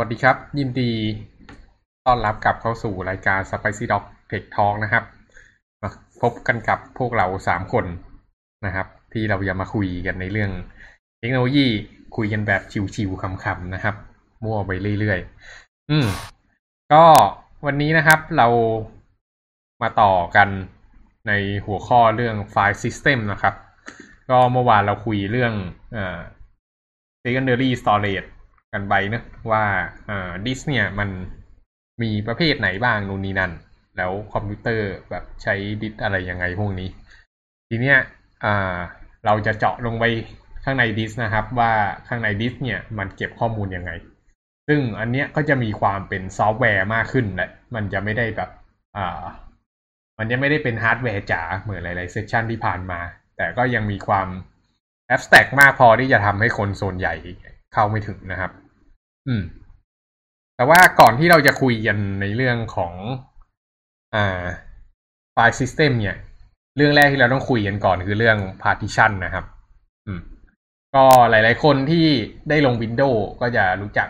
[0.00, 0.92] วัสดีครับ ยินดี
[2.06, 5.04] ต้อนรับกลับเข้าสู่รายการ Spicy Dog Tech Talk นะครับ
[5.82, 5.88] มา
[6.22, 7.84] พบกันกับพวกเราสามคน
[8.66, 10.50] นะครับ ที่เราจะมาคุยกันในเรื่อง
[11.18, 11.66] เทคโนโลยี
[12.16, 12.62] คุยกันแบบ
[12.94, 13.94] ชิวๆคำๆนะครับ
[14.44, 16.06] มั่วไปเรื่อยๆ อืม
[16.92, 17.04] ก็
[17.66, 18.48] วันนี้นะครับเรา
[19.82, 20.48] มาต่อกัน
[21.28, 21.32] ใน
[21.66, 23.54] หัวข้อเรื่องไฟล์ System นะครับ
[24.30, 25.52] ก็เมื่อวานเราคุยเรื่อง
[25.92, 26.18] เอ่อ
[27.22, 28.28] secondary storage
[28.76, 29.64] กันไปนะว่า
[30.46, 31.08] ดิสเนี่ยมัน
[32.02, 33.52] มีประเภทไหนบ้างนู่นนี่นั่น
[33.96, 36.88] แล้วคอมพิวเตอร์แบบใช้ดิสอะไรยังไงพวกนี้
[37.68, 37.98] ทีเนี้ย
[39.26, 40.04] เราจะเจาะลงไป
[40.64, 41.72] ข้างในดิสนะครับ ว่า
[42.08, 43.92] ข้างในดิสเนี่ยมันเก็บข้อมูลยังไง
[44.68, 48.50] ซึ่งอันเนี้ยก็จะมีความเป็นซอฟต์แวร์มากขึ้นแหละมันจะไม่ได้แบบ
[48.96, 49.22] อ่า
[50.18, 53.00] มันจะไม่ได้เป็นฮาร์ดแวร์จ๋าเหมือนหลายๆ session ที่ผ่านมา
[53.36, 54.28] แต่ก็ยังมีความ
[55.06, 57.14] แอบสแต็กมากพอที่จะทำให้คนส่วนใหญ่
[57.74, 58.50] เข้าไม่ถึงนะครับ
[59.28, 59.42] อืม
[60.56, 62.92] แต่ว่าก่อนที่เราจะคุยกันในเรื่องของ
[64.14, 64.44] อ่า
[65.32, 66.16] ไฟล์ซิสเต็มเนี่ย
[66.76, 69.44] เรื่องแรกที่เราต้องคุยกันก่อนคือเรื่อง partition นะครับ
[70.06, 70.20] อืม
[70.94, 72.06] ก็หลาย ๆ คนที่
[72.48, 74.08] ได้ลง Windows ก็จะรู้จัก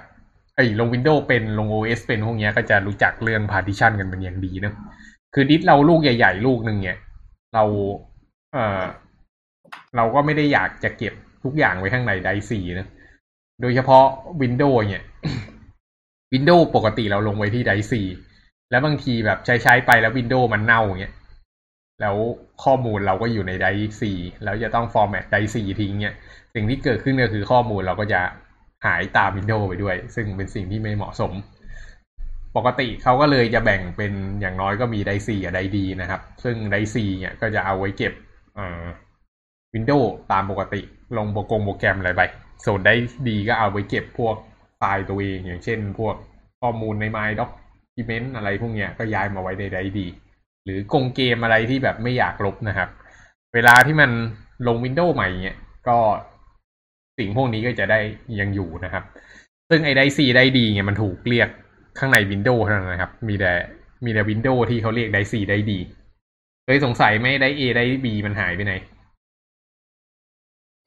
[0.54, 4.74] ไอ้ลง Windows เป็นลง OS เป็นพวกเนี้ยก็จะรู้จักเรื่อง partition กันเป็นอย่างดีเนอะ
[5.34, 6.98] คือดิสเราลูกใหญ่ ๆ ลูกหนึ่งเนี่ย
[7.54, 7.64] เรา
[8.52, 8.82] เอ่อ
[9.96, 11.14] เราก็ไม่ได้อยากจะเก็บ
[11.44, 12.88] ทุกอย่างไว้ข้างในไดซีนะ
[13.60, 14.04] โดยเฉพาะ
[14.42, 15.04] Windows เนี่ย
[16.32, 18.02] Windows ปกติเราลงไว้ที่ไดซี
[18.70, 21.14] แล้วบางทีแบบใช้ใช้ไปแล้ว Windows มันเน่าเงี้ย
[22.00, 22.16] แล้ว
[22.64, 23.66] ข้อมูลเราก็อยู่ใน drive
[24.00, 24.12] C
[24.44, 26.16] แล้วจะต้อง format drive C ทิ้งเนี่ย
[26.54, 28.20] สิ่งที่เกิดขึ้นก็คือข้อมูลเราก็จะ
[28.86, 31.32] หายตาม Windows ไปด้วย ซึ่งเป็นสิ่งที่ไม่เหมาะสม
[32.56, 38.12] ปกติเขาก็เลยจะแบ่งเป็นอย่างน้อยก็มีไดซีกับไดดีนะครับ ซึ่งไดซีเนี่ยก็จะเอาไว้เก็บ
[38.58, 38.86] อ่า
[39.74, 40.80] Windows ตามปกติ
[41.16, 42.22] ลงโปรแกรมโปรแกรมอะไรไป
[42.64, 42.94] ส่วนได้
[43.28, 44.36] ดีก็เอาไว้เก็บพวก
[44.78, 46.14] ไฟล์ตัวเองอย่างเช่น พวก
[46.60, 50.06] ข้อมูลใน My Document อะไรพวกเนี้ยก็ย้ายมาไว้ในไดดี
[50.64, 52.88] หรือกงเกมอะไรที่แบบไม่อยากลบนะครับ
[53.54, 54.10] เวลาที่มัน
[54.66, 55.56] ลง Windows ใหม่เนี่ย
[55.88, 55.98] ก็
[57.18, 58.00] สิ่งพวกนี้ก็จะได้
[58.40, 59.04] ยังอยู่นะครับ
[59.70, 61.48] ซึ่งไอ้ไดซีไดดีเนี่ยมันถูกเรียก
[61.98, 63.52] ข้างใน Windows เท่านั้นนะครับ มีแต่
[64.04, 65.78] มีแต่ Windows ที่เขาเรียกไดซีไดดี
[66.64, 68.74] เคยสงสัยไหมได้ A ได้ B มันหายไปไหน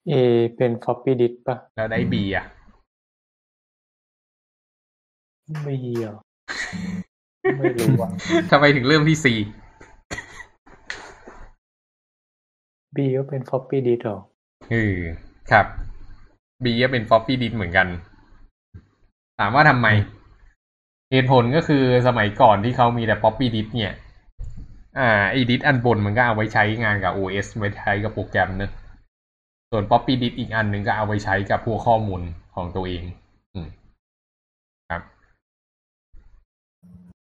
[0.08, 0.14] เอ
[0.56, 2.46] เป็น floppy disk ปะแล้วได้ B อะ
[5.64, 6.14] ไม่เหรอ
[7.58, 8.10] ไม่รู้อะ
[8.52, 9.26] ทำไมถึงเริ่มที่ C
[12.96, 14.20] B ก็เป็น floppy disk เหรอ
[14.72, 14.98] เออ
[15.52, 15.66] ครับ
[16.64, 17.88] B ก็เป็น floppy disk เหมือนกัน
[19.40, 19.88] ถามว่าทำไม
[21.12, 23.94] เหตุผลก็คือสมัยก่อนที่เขามีแต่ floppy disk เนี่ย
[25.00, 28.72] อ่าไอ้ดิสอันบนมันก็เอาไว้ใช้งานกับ OS ไว้ใช้กับโปรแกรมเนอะ
[29.72, 32.22] ส่วน floppy disk อีกอันหนึ่งก็เอาไว้ใช้กับพวกข้อมูล
[32.56, 33.04] ของตัวเอง
[33.56, 33.58] อ
[34.90, 35.02] ครับ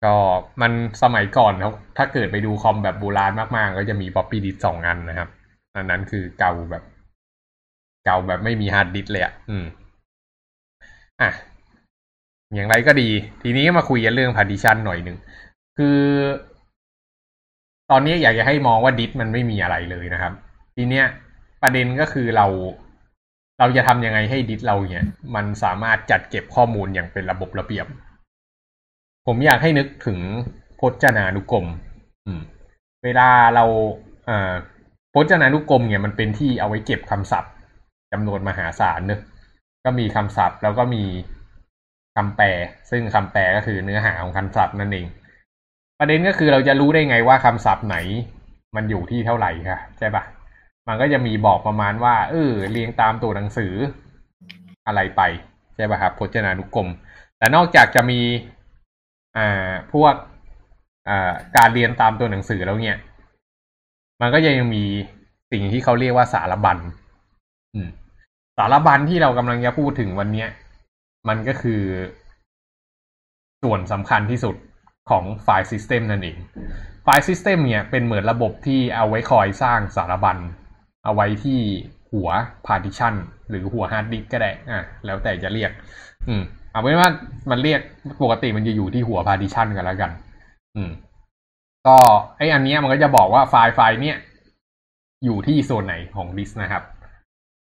[0.04, 0.14] ก็
[0.60, 5.28] มันสมัยก่อนเขาถ้าเกิดไปดูคอมแบบโบราณมากๆ ก็จะมี floppy disk สองอันนะครับ
[5.76, 6.84] อันนั้นคือเก่าแบบ
[8.04, 9.64] เก่าแบบไม่มีฮาร์ดดิสก์เลยอะอืม
[11.22, 11.30] อะ
[12.54, 13.08] อย่างไรก็ดี
[13.42, 15.16] ทีนี้มาคุยกันเรื่อง partition หน่อยหนึ่ง
[15.78, 15.98] คือ
[17.90, 20.32] ตอนนี้อยากจะให้มองว่าดิสมันไม่มีอะไรเลยนะครับ
[20.76, 21.06] ทีเนี้ย
[21.64, 22.46] ประเด็นก็คือเรา
[23.58, 27.86] เราจะทำยังไงให้ดิสเราเนี่ย มันสามารถจัดเก็บข้อมูลอย่างเป็นระบบระเบียบ
[29.26, 30.18] ผมอยากให้นึกถึง
[30.80, 31.66] พจนานุกรม
[32.26, 32.40] อืม
[33.04, 33.64] เวลาเรา
[34.28, 34.54] อ่า
[35.14, 37.52] พจนานุกรมเนี่ยมันเป็นที่เอาไว้เก็บคำศัพท์
[38.12, 39.20] จำนวนมหาศาลเนอะ
[39.84, 41.04] ก็มีคำศัพท์แล้วก็มี
[42.16, 42.46] คำแปล
[42.90, 45.06] ซึ่งคำแปลก็คือเนื้อหาของคำศัพท์นั่นเอง
[45.98, 47.96] ประเด็นก็คือเราจะรู้ได้ไงว่าคำศัพท์ไหน
[48.76, 50.24] มันอยู่ที่เท่าไหร่ค่ะใช่ปะ
[50.88, 53.74] มันก็จะมีบอกประมาณว่า เออเรียงตามตัวหนังสือ
[54.86, 55.22] อะไรไป
[55.74, 56.88] ใช่ป่ะครับพจนานุกรม
[57.38, 58.20] แต่นอกจากจะมี
[59.36, 60.14] อ่าพวก
[61.08, 62.96] อ่าการเรียนตามตัวหนังสือแล้วเนี่ย
[64.20, 64.84] มันก็ยังมี
[65.52, 66.78] สิ่งที่เขาเรียกว่าสารบัญ
[68.58, 70.46] สารบัญที่เรากำลังจะพูดถึงวันนี้
[71.28, 71.82] มันก็คือ
[73.62, 74.56] ส่วนสำคัญที่สุด
[75.10, 76.36] ของ file system นั่นเอง
[77.04, 80.38] file system เนี่ยเป็นเหมือนระบบที่เอาไว้คอยสร้างสารบัญ
[81.04, 81.60] เอาไว้ที่
[82.12, 82.28] หัว
[82.66, 83.14] partition
[83.48, 85.70] หรือหัวฮาร์ดดิสก์ก็ได้ อะ แล้วแต่จะเรียก
[86.28, 87.10] อืม เอาเป็นว่า
[87.50, 87.80] มันเรียก
[88.22, 90.10] ปกติมันจะอยู่ที่หัว partition กันแล้วกัน
[90.76, 90.90] อืม
[91.86, 91.96] ก็
[92.36, 94.18] ไอ้อันนี้มันก็จะบอกว่าไฟล์ไฟล์เนี้ย
[95.24, 96.82] อยู่ที่โซนไหนของดิสนะครับ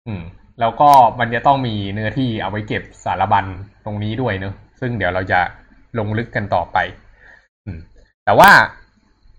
[0.07, 0.23] อืม
[0.61, 0.91] แล้วก็
[1.21, 3.47] มันจะต้องมีเนื้อที่เอาไว้เก็บสารบัญ
[3.85, 5.41] ตรงนี้ด้วยเนอะซึ่งเดี๋ยวเราจะ
[5.99, 6.79] ลงลึกกันต่อไป
[7.65, 7.79] อืม
[8.25, 8.51] แต่ว่า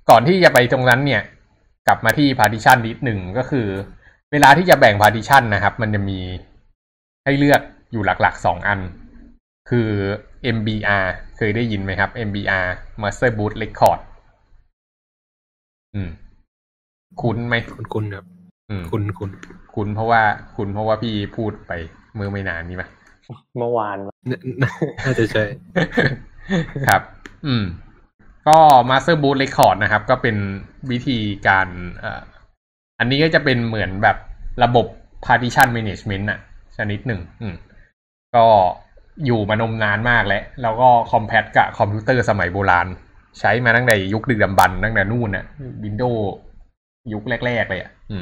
[0.10, 1.22] ก่อนที่จะไปตรงนั้นเนี่ย
[1.88, 3.68] กลับมาที่ partition นิดหนึ่งก็คือ
[4.32, 6.20] เวลาที่จะแบ่ง partition นะครับ มันจะมี
[7.24, 8.80] ให้เลือกอยู่หลักๆสองอัน
[9.70, 9.90] คือ
[10.56, 11.06] MBR
[11.38, 12.68] เคยได้ยินไหมครับ MBR
[13.02, 14.00] Master Boot Record
[15.94, 16.10] อืม
[17.22, 18.26] คุ้นไหมคุณคุณครับ
[18.70, 19.30] อืมคุณคุณ
[19.74, 20.22] คุ้นเพราะว่า
[20.56, 21.72] คุ้นเพราะว่าพี่พูดไป
[22.16, 22.84] เมื่อไม่นานนี้ไหม
[23.58, 23.98] เมื่อวาน
[24.30, 24.72] น่าน่า
[25.06, 25.44] น่าจะใช่
[26.88, 27.02] ครับ
[27.46, 27.64] อืม
[28.48, 28.58] ก็
[28.90, 30.36] Master Boot Record นะครับ ก็เป็น
[30.92, 31.68] วิธีการ
[32.04, 32.06] อ
[33.00, 34.18] อันนี้ก็จะเป็นเหมือนแบบ
[34.64, 34.86] ระบบ
[35.26, 36.40] partition management อะ
[36.78, 37.22] ชนิดหนึ่ง
[38.36, 38.46] ก็
[39.26, 42.88] อยู่มานมนานมากแล้วแล้วก็คอมแพตกับคอมพิวเตอร์สมัยโบราณ
[43.40, 45.46] ใช้มาตั้งแต่ยุคดึกดำบรรตั้งแต่นู่นน่ะ
[45.84, 46.32] วินโดว์
[47.14, 48.14] ยุคแรก ๆ เลยอะอ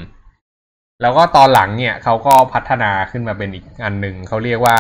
[1.01, 4.77] แล้วก็ตอนหลังเนี่ยเขาก็พัฒนาขึ้นมาเป็นอีกอันหนึ่ง เขาเรียกว่า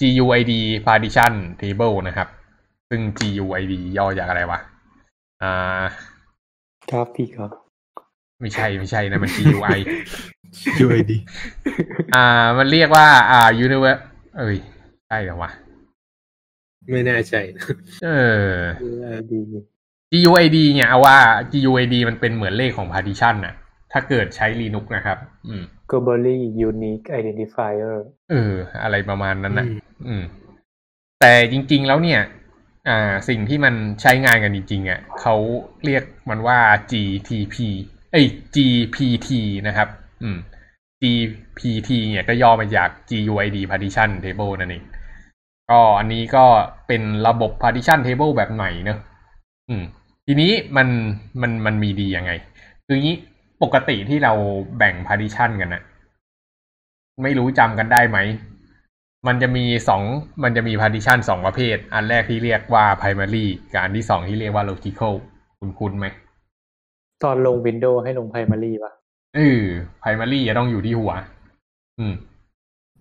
[0.00, 0.52] GUID
[0.86, 2.28] partition table นะครับ
[2.90, 4.60] ซึ่ง GUID ย่อจากอะไรวะ
[5.42, 5.52] อ่า
[6.90, 7.50] ครับพี่ครับ
[8.40, 9.78] ไม่ใช่ไม่ใช่นะมัน GUI
[10.84, 11.12] UID
[12.14, 12.24] อ่า
[12.58, 14.02] มันเรียกว่า อ่า universe
[14.38, 14.56] เอ้ย
[15.08, 15.50] ใช่เหรอวะ
[16.90, 17.34] ไม่แน่ใจ
[18.04, 18.08] เอ
[18.50, 18.52] อ
[19.30, 19.40] ดี
[20.12, 21.16] GUID เนี่ยเอาว่า
[21.52, 23.54] GUID มันเป็นเหมือนเลขของ partition น่ะ
[23.92, 26.36] ถ้าเกิดใช้ Linux นะครับ อืม globally
[26.68, 27.94] unique identifier
[28.30, 30.22] เออ อะไรประมาณนั้นนะอืมอืม
[31.20, 32.20] แต่จริง ๆ แล้วเนี่ย
[32.88, 35.34] อ่าสิ่งที่มันใช้งานกันจริงๆอะเขา
[35.84, 36.58] เรียกมันว่า
[36.90, 37.56] GTP
[38.12, 39.28] เอ้ย GPT
[39.66, 39.88] นะครับ
[40.22, 40.38] อืม
[41.02, 44.84] GPT เนี่ยก็ย่อมาจาก GUID partition table นั่นเอง
[45.70, 46.44] ก็อันนี้ก็
[46.88, 48.98] เป็นระบบ partition table แบบใหม่เนอะ
[49.68, 49.82] อืม
[50.26, 50.88] ทีนี้มัน
[51.40, 52.32] มันมันมีดียังไง
[52.86, 53.16] คืองี้
[53.62, 54.32] ปกติที่เรา
[54.78, 55.82] แบ่ง partition กันนะ
[57.22, 58.18] ไม่รู้จำกันได้ไหม
[59.26, 60.02] มันจะมีสอง
[60.44, 65.14] มันจะมี partition สองประเภท อันแรกที่เรียกว่า primary กับอันที่สองที่เรียกว่า logical
[65.58, 66.06] คุณคุณไหม
[67.22, 68.92] ตอนลง Windows ให้ลง primary ป่ะ
[69.36, 69.62] เออ
[70.02, 71.12] primary จะต้องอยู่ที่หัว
[71.98, 72.14] อืม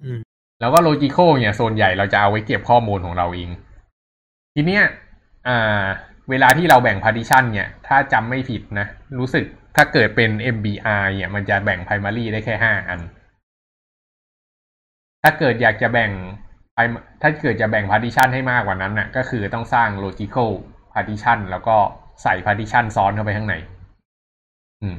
[0.04, 0.20] อืม
[0.60, 3.50] แล้วก็ logical เนี่ยส่วนใหญ่เราจะเอาไว้เก็บข้อมูลของเราเอง
[4.56, 4.84] ทีเนี้ย
[5.48, 5.84] อ่า
[6.30, 8.88] เวลาที่เราแบ่ง partition เนี่ย ถ้าจำไม่ผิดนะ
[9.20, 9.46] รู้สึก
[9.76, 13.00] ถ้าเกิดเป็น MBR เนี่ย มันจะแบ่ง primary ได้แค่ห้าอัน
[15.24, 16.12] ถ้าเกิดอยากจะแบ่ง
[17.22, 20.50] ถ้าเกิดจะแบ่ง partition ให้มากกว่านั้นน่ะ ก็คือต้องสร้าง logical
[20.94, 21.76] partition แล้วก็
[22.24, 23.56] ใส่ partition ซ้อนเข้าไปข้างใน
[24.82, 24.98] อืม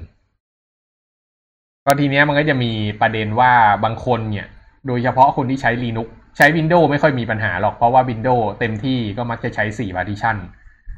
[1.87, 3.53] ก็ทีเนี้ยมันก็จะมีประเด็นว่า
[3.85, 4.47] บางคนเนี่ย
[4.87, 10.37] โดยเฉพาะคนที่ใช้ Linux ใช้ Windows ไม่ค่อยมีปัญหาหรอก เพราะว่า Windows เต็มที่ก็มักจะใช้ 4 partition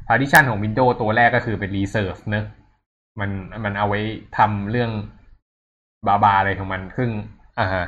[0.07, 2.45] partition ของ Windows ตัวแรกก็คือเป็น reserve เนอะ
[3.19, 3.29] มัน
[3.63, 4.01] มันเอาไว้
[4.37, 4.91] ทำเรื่อง
[6.07, 7.09] บาบาอะไรของมันซึ่ง
[7.59, 7.85] อ่า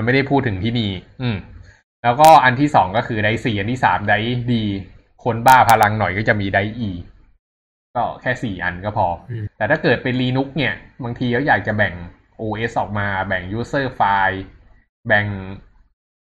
[0.00, 0.90] ฮะเราไม่ได้พูดถึงที่นี่
[1.22, 1.36] อืม
[2.02, 4.14] แล้วก็อันที่สองก็คือไดสี่อันที่สามได
[4.52, 4.64] ดี
[5.24, 6.90] คนบ้าพลังหน่อยก็จะมีไดอี
[7.96, 10.74] ก็แค่สี่อันก็พออืมแต่ถ้าเกิดเป็น Linux เนี่ย
[11.04, 11.94] บางทีเขาอยากจะแบ่ง
[12.40, 14.40] OS ออกมา แบ่ง user file
[15.06, 15.26] แบ่ง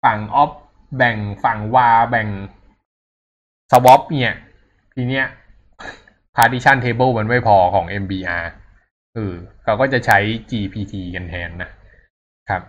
[0.03, 0.51] ฝั่ง op
[0.97, 2.27] แบ่งฝั่ง var แบ่ง
[3.71, 4.35] swap เนี่ย
[4.95, 5.25] ทีเนี้ย
[6.35, 8.45] partition table มันไม่พอของ MBR
[9.15, 9.33] เออ
[9.63, 10.17] เขาก็จะใช้
[10.51, 11.69] GPT กันแทนนะ
[12.49, 12.61] ครับ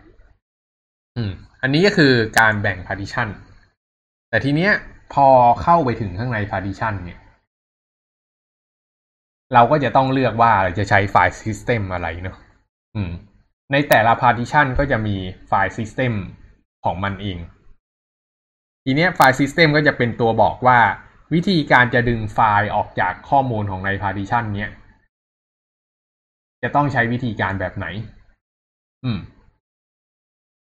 [1.16, 3.28] อืมอันนี้ก็คือการแบ่ง partition
[4.28, 4.72] แต่ทีเนี้ย
[5.14, 5.26] พอ
[5.62, 7.20] เข้าไปถึงข้างใน partition เนี่ย
[9.54, 12.36] เราก็จะต้องเลือกว่าจะใช้ไฟล์ system อะไรเนอะ
[12.94, 13.10] อืม
[13.72, 15.16] ในแต่ละ partition ก็จะมี
[15.48, 16.12] ไฟล์ system
[16.84, 17.38] ของมันเอง
[18.84, 20.78] ทีเนี้ยไฟล์ system ก็จะเป็นตัวบอกว่า
[21.34, 24.70] วิธีการจะดึงไฟล์ออกจากข้อมูลของใน partition เนี้ย
[26.62, 27.86] จะต้องใช้วิธีการแบบไหน
[29.04, 29.18] อืม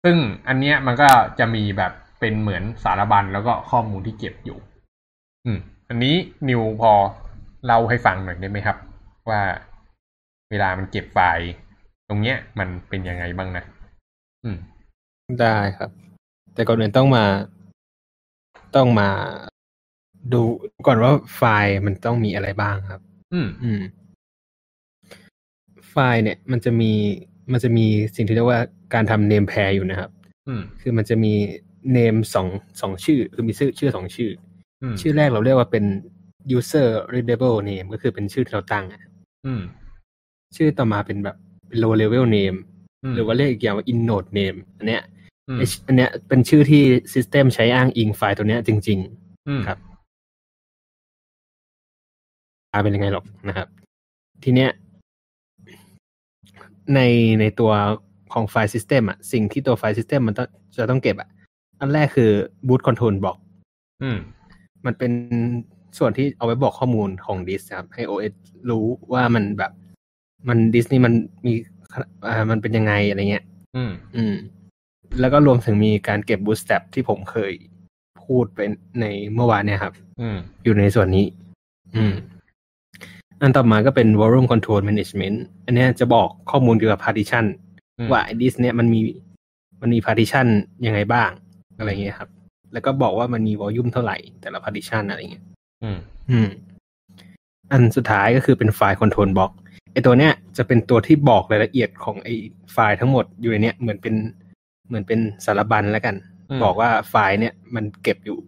[0.05, 0.17] ซึ่ง
[0.49, 4.59] อันเนี้ยมันก็จะมีแบบเป็นเหมือนสารบัญแล้วก็ข้อมูลที่เก็บอยู่
[5.45, 6.15] อืม อันนี้
[6.49, 6.93] นิวพอ
[7.67, 8.77] เล่าให้ฟังหน่อยได้ไหมครับ
[9.31, 9.41] ว่า
[10.51, 11.47] เวลามันเก็บไฟล์
[12.09, 13.65] ตรงเนี้ย มันเป็นยังไงบ้างนะ
[14.45, 14.57] อืม
[15.41, 15.91] ได้ครับ
[16.55, 17.25] แต่ก่อนอื่นต้องมา
[18.77, 19.09] ต้องมา
[20.33, 20.43] ดู
[20.87, 23.01] ก่อนว่าไฟล์มันต้องมีอะไรบ้างครับ
[23.33, 23.81] อืม อืม
[25.91, 26.93] ไฟล์เนี่ย มันจะมี
[27.53, 28.61] มันจะมีสิ่งที่เรียกว่า
[28.95, 30.11] การทำ name pair อยู่นะครับ
[30.49, 31.35] อืมคือมันจะมี
[31.97, 32.47] name สอง
[32.81, 34.31] สองชื่อ คือมีชื่อชื่อสองชื่อ
[34.83, 35.85] อืมชื่อแรกเราเรียกว่าเป็น
[36.57, 39.03] user readable name ก็คือเป็นชื่อที่เราตั้งอะ
[39.47, 39.63] อืม
[40.57, 41.37] ชื่อต่อมาเป็นแบบ
[41.83, 42.59] low level name
[43.11, 45.03] มหรือว่าเรียกอีกอย่างว่า inode name อันเนี้ย
[45.49, 46.83] อืมไอ้อันเนี้ยเป็นชื่อที่
[47.15, 48.99] system ใช้อ้างอิงไฟล์ตัวเนี้ยจริง
[49.49, 49.93] อืมครับๆ
[52.73, 53.67] อาเป็นยังไงหรอกนะครับ
[54.45, 54.71] ทีเนี้ย
[56.95, 57.01] ใน
[57.41, 57.73] ในตัว
[58.33, 61.29] ของไฟล์ system อะสิ่งที่ตัวไฟล์ system มันต้องจะต้องเก็บอะ
[61.81, 62.31] อันแรกคือ
[62.69, 63.39] boot control block
[64.03, 64.19] อืม
[64.87, 65.13] มันเป็น
[65.99, 68.35] ส่วนที่เอาไว้บอกข้อมูลของดิสครับ ให้ OS
[68.71, 69.73] รู้ว่ามันแบบ
[70.49, 71.13] มันดิสนี่มัน
[71.47, 71.53] มี
[72.27, 73.45] อ่ามันเป็นยังไงอะไรเงี้ย
[73.77, 74.35] อืม อืม
[75.21, 77.53] แล้วก็รวมถึงมีการเก็บ bootstrap ที่ผมเคย
[78.25, 78.61] พูดไป
[79.01, 81.27] ในเมื่อวานเนี่ยครับ อืม อยู่ในส่วนนี้
[81.97, 82.15] อืม
[83.43, 87.45] อันต่อมาก็เป็น volume control management อันเนี้ยจะบอกข้อมูลเกี่ยวกับ partition
[87.99, 89.01] อืมว่าไอ้ดิสเนี่ยมันมี
[89.81, 90.47] มันมี partition
[90.87, 91.31] ยังไงบ้าง
[91.79, 92.31] อะไรเงี้ยครับ
[92.73, 95.45] แล้วก็บอกว่ามันมี volume เท่าไหร่ แต่ละ partition อะไรเงี้ย
[95.83, 95.99] อืม
[96.31, 96.49] อืม
[97.73, 99.53] อันสุดท้ายก็คือเป็นไฟล์ control block
[99.93, 102.29] ไอตัวเนี้ยจะเป็นตัวที่บอกรายละเอียดของไอ
[102.73, 104.15] ไฟล์ทั้งหมดอยู่ในเนี้ยเหมือนเป็น
[104.89, 106.15] เหมือนเป็นสารบัญแล้วกัน
[106.51, 108.39] อืมบอกว่าไฟล์เนี่ยมันเก็บอยู่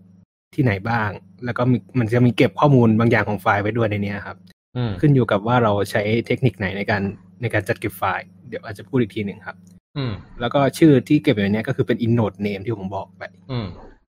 [0.54, 1.10] ที่ไหนบ้าง
[1.44, 4.53] แล้วก็มีมันจะมีเก็บข้อมูลบางอย่างของไฟล์ไว้ด้วยในเนี้ยครับอืม
[5.00, 7.02] ขึ้นอยู่กับว่าเราใช้เทคนิคไหนในการ
[7.40, 9.56] ในการจัดเก็บไฟล์ เดี๋ยวอาจจะพูดอีกทีหนึ่งครับ
[9.96, 13.66] อืมแล้วก็ชื่อที่เก็บอยู่ในเนี้ยก็คือเป็น inode name ที่ผมบอกไปอืม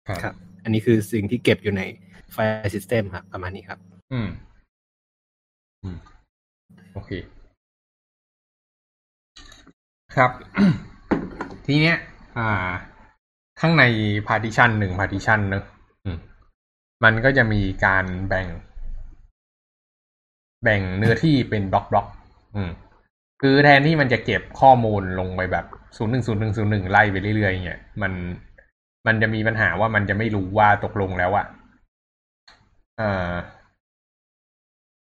[0.07, 1.81] ครับครับ อันนี้คือสิ่งที่เก็บอยู่ใน
[2.31, 3.79] ไฟล์ system ครับ ประมาณนี้ครับ
[4.13, 4.29] อืม
[5.83, 5.97] อืม
[6.93, 7.11] โอเค
[10.15, 10.31] ครับ
[11.65, 11.97] ทีเนี้ย
[12.37, 12.69] อ่า
[13.59, 13.83] ข้างใน
[14.27, 15.63] partition หนึ่ง partition เนอะ
[16.05, 16.17] อืม
[17.03, 18.47] มันก็จะมีการแบ่ง
[20.63, 22.07] แบ่งเนื้อที่เป็นบล็อกบล็อก
[22.55, 22.71] อืม
[23.41, 25.65] คือแทนที่มันจะเก็บข้อมูลลงไปแบบ
[25.97, 28.11] ศูนย์หนึ่งศูนย์หนึ่งศูนย์หนึ่งไล่ไปเรื่อยๆเงี้ยมัน
[29.07, 31.45] มันจะมีปัญหาว่ามันจะไม่รู้ว่าตกลงแล้วอะ
[32.97, 33.31] เอ่อ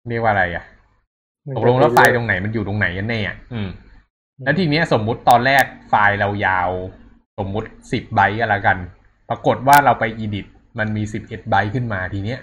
[0.08, 0.64] เรียกว่าอะไรอะ
[1.56, 3.68] ตกลงแล้วไฟล์ตรงไหนมันอยู่ตรงไหนกันแน่อะอืม
[4.44, 6.70] แล้วทีเนี้ยสมมุติตอนแรกไฟล์เรายาว
[7.38, 8.78] สมมุติสิบไบต์อะไรกัน
[9.30, 10.46] ปรากฏว่าเราไป edit
[10.78, 12.40] มันมีสิบเอ็ดไบต์ขึ้นมาทีเนี้ย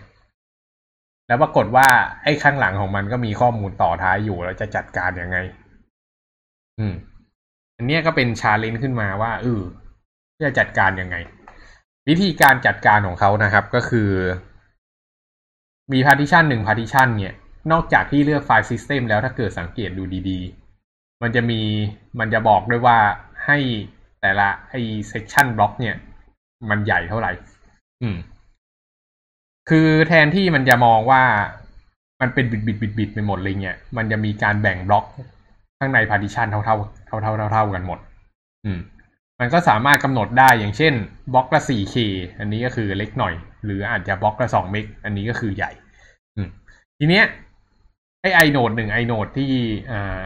[1.28, 1.88] แล้วปรากฏว่า
[2.24, 5.38] ไอ้ข้างหลังของมันก็มีข้อมูลต่อท้ายอยู่แล้วจะจัดการยังไง
[6.80, 6.94] อืม
[7.78, 9.62] อันเนี้ยก็เป็น challenge ขึ้นมาว่าเออ
[10.44, 11.16] จะจัดการยังไง
[12.10, 14.10] วิธีการจัดการของเขานะครับ ก็คือ
[15.92, 17.36] มี partition หนึ่ง partition เนี่ย
[17.72, 21.62] นอกจากที่เลือกไฟล์ system แล้วถ้าเกิดสังเกตดูดีๆ มันจะมี
[22.20, 22.98] มันจะบอกด้วยว่า
[23.46, 23.58] ให้
[24.22, 24.82] แต่ละไอ้
[25.12, 25.96] section block เนี่ย
[26.70, 27.32] มันใหญ่เท่าไหร่
[28.02, 28.18] อืม
[29.70, 31.24] คือแทนที่มันจะมองว่า
[32.22, 35.06] มันเป็นบิดบิดบิดบิดไปหมดเลยเนี่ยมันจะมีการแบ่งบล็อก
[35.80, 38.00] ข้างใน partition เท่าเท่าเท่าเท่าเท่าเท่ากันหมด
[38.66, 38.80] อืม
[39.40, 40.94] มันก็สามารถกำหนดได้อย่างเช่น
[41.34, 41.96] บล็อกละ 4K
[42.40, 43.34] อันนี้ก็คือเล็กหน่อย
[43.66, 45.72] หรืออาจจะบล็อกละ2 meg อันนี้ก็คือใหญ่
[46.36, 46.48] อืม
[46.98, 47.26] ทีเนี้ย
[48.22, 49.52] ไอ inode หนึ่ง inode ที่
[49.92, 50.24] อ่า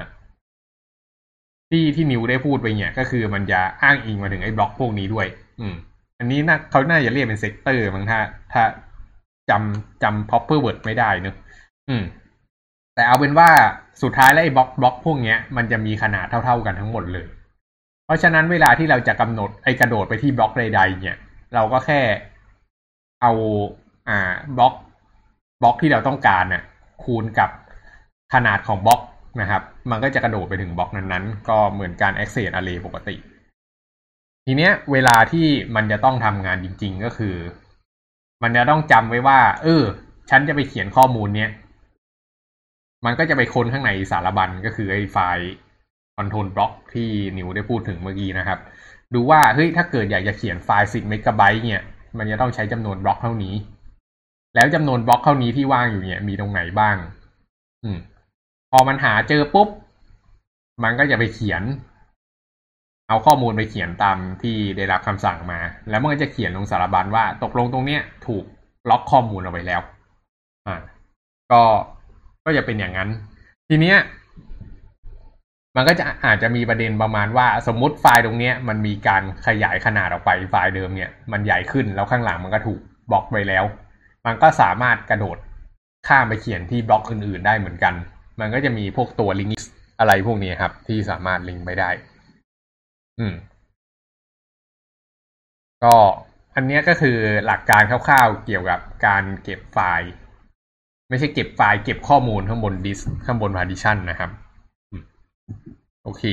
[1.70, 5.28] ที่ที่นิวได้พูดไปเนี่ยก็คือมันจะอ้างอิงมาถึงไอ้บล็อกพวกนี้ด้วย
[5.62, 5.76] อืม
[6.20, 8.20] อันนี้น่าเขาน่าจะเรียกเป็น sector มั้งถ้า
[8.54, 8.64] ถ้า
[9.52, 11.36] จำจำ proper word ไม่ได้เนอะ
[11.90, 12.04] อืม
[12.96, 13.50] แต่เอาเป็นว่า
[14.02, 17.28] สุดท้ายแล้วไอ้บล็อกบล็อกพวกเนี้ยมันจะมีขนาดเท่า ๆกันทั้งหมดเลย
[18.06, 21.18] เพราะฉะนั้นเวลาที่เราจะกำหนดไอ้กระโดดไปที่บล็อกใดๆเนี่ย
[21.56, 22.02] เราก็แค่
[23.22, 23.32] เอา
[24.10, 24.74] อ่าบล็อก
[25.62, 26.64] บล็อกที่เราต้องการน่ะ
[27.04, 27.50] คูณกับ
[28.34, 29.02] ขนาดของบล็อก
[29.42, 33.16] นะครับ มันก็จะกระโดดไปถึงบล็อกนั้นๆ ก็เหมือนการ access array ปกติ
[34.46, 37.36] ทีเนี้ยเวลาที่มันจะต้องทำงานจริง ๆ ก็คือ
[38.42, 39.84] มันจะต้องจำไว้ว่า เออ
[40.30, 41.50] ฉันจะไปเขียนข้อมูลเนี้ย
[43.06, 45.52] มันก็จะไปค้นข้างในสารบัญก็คือไอ้ไฟล์
[46.18, 48.60] control block ที่นิวได้พูดถึงเมื่อกี้นะครับ
[49.14, 51.84] ดูว่าเฮ้ยถ้าเกิดอยากจะเขียนไฟล์10เมกะไบต์เนี่ย
[52.18, 53.56] มันจะต้องใช้จำนวนบล็อกเท่านี้
[54.56, 56.96] แล้วจำนวนบล็อกเท่านี้ที่ว่างอยู่เนี่ย มีตรงไหนบ้าง
[57.84, 57.98] อืม
[58.72, 59.70] พอมันหาเจอปุ๊บ
[60.84, 61.64] มันก็จะไปเขียน
[63.12, 68.44] เอาข้อมูลไปเขียนตามที่ได้รับคำสั่งมา แล้วมันก็จะเขียนลงสารบัญว่าตกลงตรงเนี้ยถูก
[68.90, 69.82] ล็อกข้อมูลเอาไว้แล้ว
[70.68, 70.78] อ่า
[71.52, 71.62] ก็
[72.46, 73.10] ก็จะเป็นอย่างนั้น
[73.70, 73.98] ทีเนี้ย
[75.76, 82.80] มันก็จะอาจจะมีประเด็นประมาณว่า สมมุติไฟล์ตรงเนี้ย มันมีการขยายขนาดออกไปไฟล์เดิมเนี่ย มันใหญ่ขึ้นแล้วข้างหลังมันก็ถูก
[83.12, 83.64] บล็อกไปแล้ว
[84.26, 85.38] มันก็สามารถกระโดด
[86.08, 87.94] ข้ามไปเขียนที่บล็อกอื่น ๆ ได้เหมือนกัน
[88.40, 89.56] มันก็จะมีพวกตัวลิงก์
[90.00, 91.90] อะไรพวกนี้ครับ ที่สามารถลิงก์ไปได้
[93.20, 93.34] อืม
[95.84, 95.96] ก็
[96.56, 100.12] อันเนี้ยก็คือหลักการคร่าวๆเกี่ยวกับการเก็บไฟล์
[101.10, 104.30] ไม่ใช่เก็บไฟล์เก็บข้อมูลข้างบนดิสข้างบน partition นะครับ
[104.92, 105.04] อืม
[106.04, 106.24] โอเค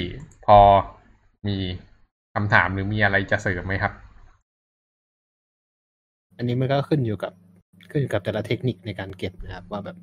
[0.46, 0.58] พอ
[1.46, 1.56] มี
[2.34, 3.92] คำถามหรือมีอะไรจะเสริมไหมครับ
[6.36, 7.32] อันนี้มันก็ขึ้นอยู่กับ
[7.90, 9.96] ขึ้นอยู่กับแต่ละเทคนิคในการเก็บนะครับ ว่าแบบ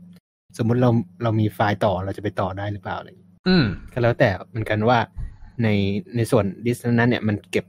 [0.58, 0.90] สมมุติเรา
[1.24, 4.98] เรามีไฟล์ต่อเราจะไปต่อได้หรือเปล่าอะไรอย่างเงี้ยอืม ก็แล้วแต่เหมือนกันว่า
[5.64, 5.68] ใน
[6.16, 7.66] ในส่วนดิสนั้นเนี่ยมันเก็บ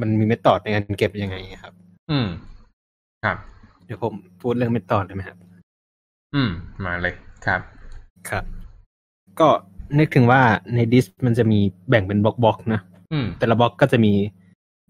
[0.00, 1.72] มันมี method ในการเก็บยังไงครับ
[2.10, 2.28] อืม
[3.24, 3.36] ครับ
[3.84, 5.38] เดี๋ยวผมพูดเรื่อง method ได้ไหมครับ
[6.34, 6.50] อืม
[6.84, 7.14] มาเลย
[7.46, 7.60] ครับ
[8.30, 8.44] ครับ
[9.40, 9.48] ก็
[9.98, 10.42] นึกถึงว่า
[10.74, 11.58] ในดิสมันจะมี
[11.88, 12.80] แบ่งเป็นบล็อกบล็อกๆนะ
[13.12, 14.12] อืมแต่ละบล็อกก็จะมี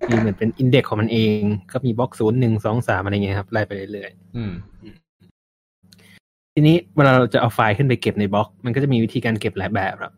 [0.09, 1.41] มีเหมือนเป็น index ของมันเอง
[1.73, 10.13] ก็มีบล็อกศูนย์หนึ่งสองสามอะไรเงี้ยครับไล่ไปเรื่อยอืมๆทีนี้เวลาเราจะเอาไฟล์ขึ้นไปเก็บในบล็อก มันก็จะมีวิธีการเก็บหลายแบบครับ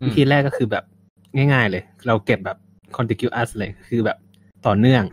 [0.00, 0.84] อืมวิธีแรกก็คือแบบ
[1.36, 2.58] ง่ายๆเลย เราเก็บแบบ
[2.96, 4.18] contiguous เลย คือแบบ
[4.66, 5.04] ต่อเนื่อง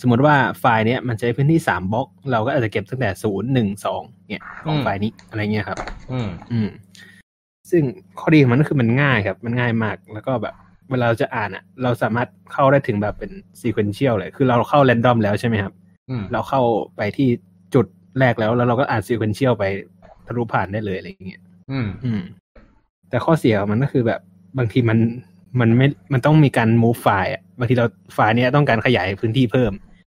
[0.00, 5.78] สมมติว่าไฟล์เนี้ยมันใช้พื้นที่สามบล็อก เราก็อาจจะเก็บตั้งแต่ศูนย์หนึ่งสองเนี่ยของไฟล์นี้อะไรเงี้ยครับ
[6.12, 6.68] อืมอืม
[7.70, 7.82] ซึ่ง
[8.18, 10.54] ข้อดีของมันก็คือมันง่ายครับ มันง่ายมาก แล้วก็แบบ
[10.90, 15.72] เวลาเราจะอ่านอะ เราสามารถเข้าได้ถึงแบบเป็น sequential เลย คือเราเข้า random แล้วใช่ไหมครับ
[16.10, 16.60] อืมเราเข้า
[16.96, 17.28] ไปที่
[17.74, 17.86] จุด
[18.18, 19.64] แรกแล้ว แล้วเราก็อ่าน sequential ไป
[20.26, 22.22] ทะลุผ่านได้เลยอะไรอย่างเงี้ยอืม อืม
[23.08, 24.20] แต่ข้อเสียของมันก็คือแบบ
[24.58, 24.98] บางทีมัน
[25.60, 29.72] มันไม่มันต้องมีการ move ไฟล์อะบางทีเราไฟล์เนี้ยต้องการขยายพื้นที่เพิ่ม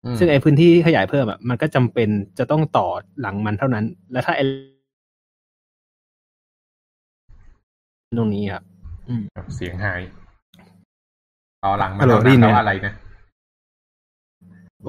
[0.05, 2.87] อืมซึ่งไอ้พื้นที่ขยายเพิ่มอะมันก็จำเป็นจะต้องต่อ
[3.21, 4.45] หลังมันเท่านั้น แล้วถ้าไอ้
[8.19, 8.63] ตรงนี้ครับ
[9.55, 10.01] เสียงหาย
[11.63, 12.93] ต่อหลังมาฮัลโหลแล้วได้ยินไหมแล้วอะไรนะ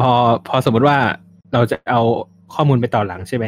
[0.01, 0.11] พอ
[0.49, 0.99] พอสมมติว่า
[1.53, 2.01] เราจะเอา
[2.55, 3.47] ข้อมูลไปต่อหลังใช่ไหม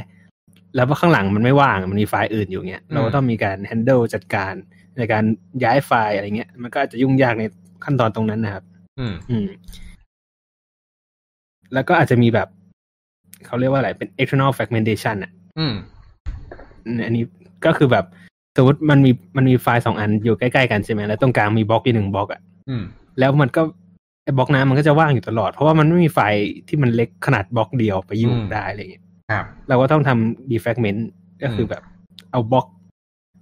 [0.74, 4.54] แล้วว่าข้างหลังมันไม่ว่างมันมีไฟล์อื่นอยู่เงี้ย เราก็ต้องมีการ handle จัดการ
[4.98, 5.24] ในการ
[5.64, 7.44] ย้ายไฟล์อะไรเงี้ย มันก็อาจจะยุ่งยากใน
[7.84, 8.64] ขั้นตอนตรงนั้นนะครับ
[8.98, 9.48] อืม อืม
[11.74, 12.48] แล้วก็อาจจะมีแบบ
[13.46, 15.74] เขาเรียกว่าอะไร เป็น external fragmentation อะ อืม
[17.04, 17.24] อันนี้
[17.66, 18.04] ก็คือแบบ
[18.56, 22.82] สมมติมันมีมันมีไฟล์สองอันอยู่ใกล้ๆกันใช่ไหมแล้วตรงกลางมีบล็อกอยู่หนึ่งบล็อกอะอืม
[23.18, 23.62] แล้วมันก็
[24.24, 31.00] ไอ้บล็อกน้ำมันก็จะว่างอยู่ตลอด เพราะว่ามันไม่มีไฟล์ที่มันเล็กขนาดบล็อกเดียวไปอยู่อืมได้อะไรเงี้ยครับเราก็ต้องทำ defragment
[31.42, 31.82] ก็คือแบบ
[32.30, 32.66] เอาบล็อก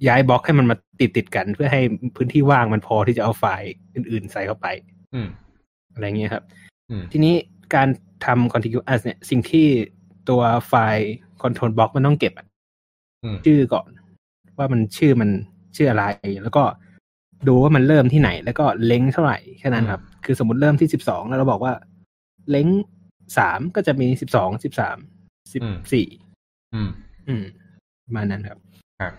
[0.06, 1.80] ย้ายบล็อกให้มันมาติดติดๆกัน เพื่อให้
[2.16, 4.66] พื้นที่ว่างมันพอที่จะเอาไฟล์อื่น ๆ ใส่เข้าไป
[5.14, 5.28] อืม
[5.94, 6.44] อะไรเงี้ยครับ
[6.90, 7.34] อืมทีนี้
[7.74, 7.88] การ
[8.26, 9.66] ทำ contiguous เนี่ย สิ่งที่
[10.28, 11.10] ตัวไฟล์
[11.42, 12.46] control block มันต้องเก็บอะ
[13.24, 13.88] อืมชื่อก่อน
[14.58, 15.30] ว่ามันชื่อมัน
[15.76, 16.04] ชื่ออะไร
[16.42, 16.64] แล้วก็
[17.48, 21.72] ดูว่ามันเริ่มที่ไหน แล้วก็เล้งเท่าไหร่แค่นั้นครับ คือสมมติเริ่มที่สิบสองแล้วเราบอกว่า
[22.50, 22.68] เล้ง
[23.38, 24.98] สามก็จะมีสิบสองสิบสาม
[25.52, 25.62] สิบ
[25.92, 26.06] สี่
[26.74, 26.90] อืม
[27.28, 27.44] อืม
[28.04, 28.58] ประมาณนั้นครับ
[29.00, 29.12] ครับ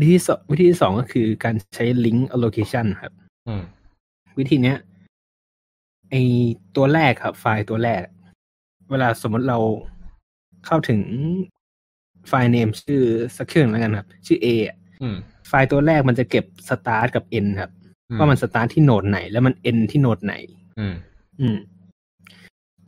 [0.00, 3.12] วิธีที่สองวิธีที่สองก็คือการใช้ link allocation ครับ
[3.48, 3.62] อืม
[4.38, 4.78] วิธีเนี้ย
[6.10, 6.14] ไอ
[6.76, 8.02] ตัวแรกครับ ไฟล์ตัวแรก
[8.90, 9.58] เวลาสมมติเรา
[10.66, 11.00] เข้าถึง
[12.28, 13.02] ไฟล์ name ชื่อ
[13.36, 15.16] สักเครื่องแล้วกันครับ ชื่อ A อะอืม
[15.48, 17.70] ไฟล์ตัวแรกมันจะเก็บ start กับ end ครับ
[18.10, 20.34] อืว่ามัน start ที่โหนดไหน แล้วมัน end ที่โหนดไหน
[20.78, 20.94] อืม
[21.40, 21.56] อืม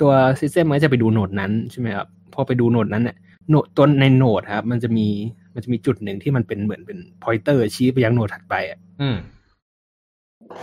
[0.00, 3.16] ตัว system มันก็จะไปดูโหนดนั้นใช่ไหมครับพอไปดูโหนดนั้นเนี่ย
[3.48, 5.09] โหนดตัวในโหนดครับ มันจะมี
[5.56, 9.16] มันจะมีจุดหนึ่งที่มันเป็นเหมือนเป็น pointer ชี้ไปยังโหนดถัดไปอะอืม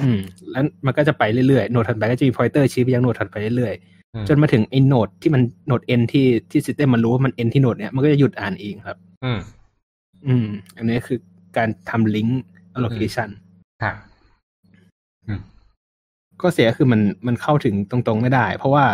[0.02, 0.20] อืม
[0.52, 3.74] แล้วมันก็จะไปเรื่อยๆโหนดถัดไปก็จะมี pointer ชี้ไปยังโหนดถัดไปเรื่อย
[4.16, 9.40] อืมๆจนมาถึงไอ้โหนดที่มันโหนด end ที่ที่ system มันรู้ว่ามัน end ที่โหนดเนี้ยมันก็จะหยุดอ่านเองครับ อืม
[10.28, 11.20] อืม อันนี้คือ
[11.58, 12.32] การทำ link
[12.76, 13.30] allocation
[13.84, 13.96] ครับ
[16.42, 18.86] ก็เสียคือมันมันเข้าถึงตรงๆไม่ได้ เพราะว่า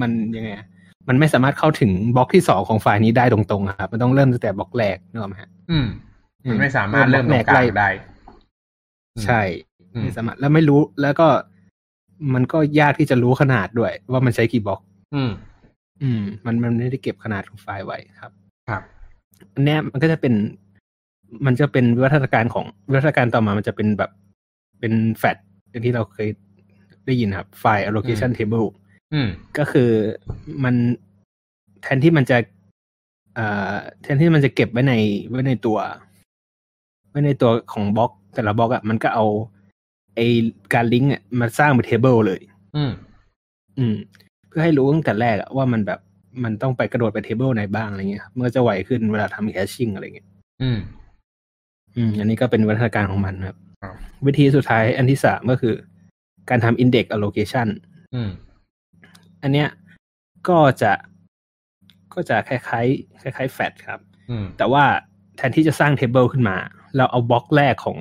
[0.00, 0.66] มันยังไงอะ
[1.08, 5.86] มันไม่สามารถเข้าถึงบล็อกที่สองของไฟล์นี้ได้ตรงๆครับ มันต้องเริ่มตั้งแต่บล็อกแรกนึกออกไหมฮะอืม
[6.50, 7.90] มันไม่สามารถเริ่มตรงกลางได้
[9.24, 9.40] ใช่
[9.94, 11.28] อืมไม่สามารถแล้วไม่รู้แล้วก็
[12.34, 14.80] มันก็ยากที่จะรู้ขนาดด้วย ว่ามันใช้กี่บล็อก
[15.14, 15.30] อืม
[16.02, 18.32] อืม มันมันไม่ได้เก็บขนาดของไฟล์ไว้ครับ
[18.68, 18.82] ครับ
[19.54, 20.34] อันเนี้ยมันก็จะเป็น
[21.46, 24.10] มันจะเป็นวิวัฒนาการของวิวัฒนาการต่อมามันจะเป็นแบบ
[24.80, 25.36] เป็นแฟต
[25.70, 26.28] อย่างที่เราเคย
[27.06, 28.66] ได้ยินครับไฟล์ allocation table
[29.12, 29.90] อืม ก็คือ
[30.64, 30.74] มัน
[31.82, 32.38] แทนที่มันจะ
[33.34, 33.72] เอ่อ
[34.02, 34.94] แทนที่มันจะเก็บไว้ใน
[35.28, 35.78] ไว้ในตัว
[37.10, 39.26] ไว้ในตัวของบล็อก แต่ละบล็อกอะมันก็เอา
[40.16, 40.20] ไอ้
[40.74, 42.40] การลิงก์อะมาสร้างเป็น table เลย
[42.76, 42.92] อืม
[43.78, 43.96] อืม
[44.48, 46.00] เพื่อให้รู้ตั้งแต่แรกอะว่ามันแบบ
[46.44, 50.28] มันต้องไปกระโดดไป table ไหนบ้างอะไรเงี้ยครับมันก็จะไวขึ้นเวลาทำ caching อะไรเงี้ย
[50.62, 50.78] อืม
[51.96, 53.94] อืม อันนี้ก็เป็นวิวัฒนาการของมันครับครับ
[54.26, 55.74] วิธีสุดท้ายอันที่สามก็คือ
[56.50, 57.68] การทำ index allocation
[58.14, 58.30] อืม
[59.42, 59.68] อันเนี้ย
[60.48, 60.92] ก็จะ
[62.14, 64.00] ก็จะคล้ายๆคล้ายๆ FAT ครับ
[64.30, 64.84] อืมแต่ว่า
[65.36, 66.56] แทนที่จะสร้าง table ขึ้นมา
[66.96, 67.98] เราเอาบล็อกแรกของ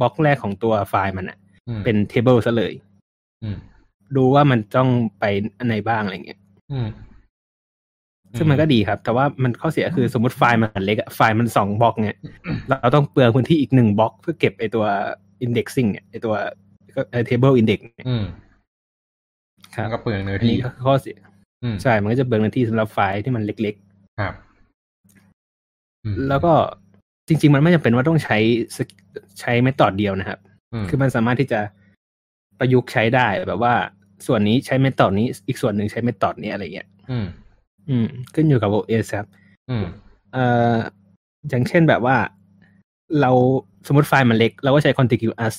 [0.00, 1.38] บล็อกแรกของตัวไฟล์มันอะ
[1.68, 2.72] อืมเป็น table ซะเลย
[3.42, 3.56] อืม
[4.16, 4.88] ดูว่ามันต้อง
[5.20, 5.24] ไป
[5.58, 6.40] อันไหนบ้างอะไรเงี้ย
[6.72, 6.88] อืม
[8.38, 12.18] ซึ่งมันก็ดีครับ แต่ว่ามันข้อเสียคือสมมติไฟล์มันเล็กอะไฟล์มันสองบล็อกเนี่ย
[12.68, 14.84] เราต้องเปลืองพื้นที่อีกหนึ่งบล็อกเพื่อเก็บไอตัว
[15.44, 16.34] indexing เนี่ยไอตัว
[17.10, 18.16] เอ่อ table index เนี่ยอื
[19.72, 21.16] มครับมันก็เปลืองเนื้ออันที่นี้ก็คือข้อเสีย
[21.62, 23.74] อืมใช่ มันก็จะเปลืองพื้นที่สำหรับไฟล์ที่มันเล็ก
[24.20, 24.34] ครับ
[26.04, 26.52] อืมๆแล้วก็
[27.28, 28.38] จริง ๆ มันไม่จำเป็นว่าต้องใช้
[28.76, 28.88] สก
[29.40, 30.38] ใช้เมธอดเดียวนะครับ
[30.82, 31.60] มคือมันสามารถที่จะ
[32.58, 33.74] ประยุกต์ใช้ได้แบบว่า
[34.26, 37.26] ส่วนนี้ใช้เมธอดนี้ อีกส่วนหนึ่งใช้เมธอดนี้อะไรเงี้ย อืม
[37.88, 39.26] อืม ขึ้นอยู่กับ OS ครับ
[39.70, 39.84] อืม
[40.32, 40.76] เอ่อ
[41.48, 42.16] อย่างเช่นแบบว่า
[43.20, 43.30] เรา
[43.86, 45.54] สมมติไฟล์มันเล็ก เราก็ใช้ contiguous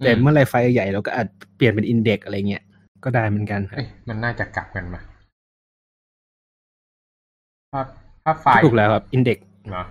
[0.00, 1.26] แต่เมื่อไรไฟล์ใหญ่เราก็อาจ
[1.56, 2.62] เปลี่ยนเป็น index อะไรเงี้ย
[3.04, 5.00] ก็ได้เหมือนกันครับเอ้ยมันน่าจะกลับกันมา
[7.72, 7.80] ถ้า
[8.24, 9.38] ถ้าไฟล์ถูกแล้วครับ index
[9.70, 9.84] เหรอ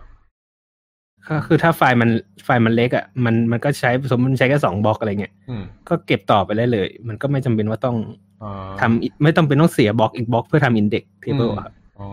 [1.30, 2.10] ก็คือถ้าไฟล์มัน
[2.44, 7.98] ไฟล์มันเล็กอะมันมันก็ใช้สมมติมันใช้แค่สองบล็อกอะไรเงี้ยอืมก็เก็บต่อไปได้เลย มันก็ไม่จำเป็นว่าต้อง
[8.44, 12.08] อ๋อทำไม่ต้องเป็นต้องเสียบล็อกอีกบล็อกเพื่อทำ index table ครับอ๋อ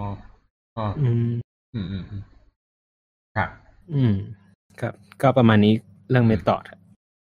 [0.76, 1.32] อ๋ออืม
[1.74, 2.22] อืมอืมอืม
[3.36, 3.50] ครับ
[3.94, 4.14] อืม
[4.80, 5.74] ครับ ก็ประมาณนี้
[6.10, 6.62] เรื่องเมธอด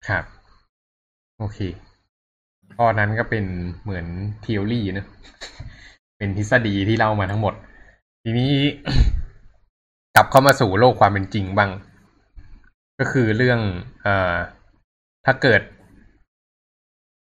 [0.08, 0.24] ครับ
[1.38, 1.58] โอเค
[2.80, 3.44] ข้อนั้นก็เป็น
[3.82, 4.06] เหมือน
[4.44, 5.06] ท h e o รีนะ
[6.18, 7.54] เป็นทฤษฎีที่เล่ามาทั้งหมด
[8.22, 8.52] ทีนี้
[10.14, 11.70] กลับเข้ามาสู่โลกความเป็นจริงบ้าง
[12.98, 13.60] ก็คือเรื่อง
[14.02, 14.34] เอ่อ
[15.26, 15.60] ถ้าเกิด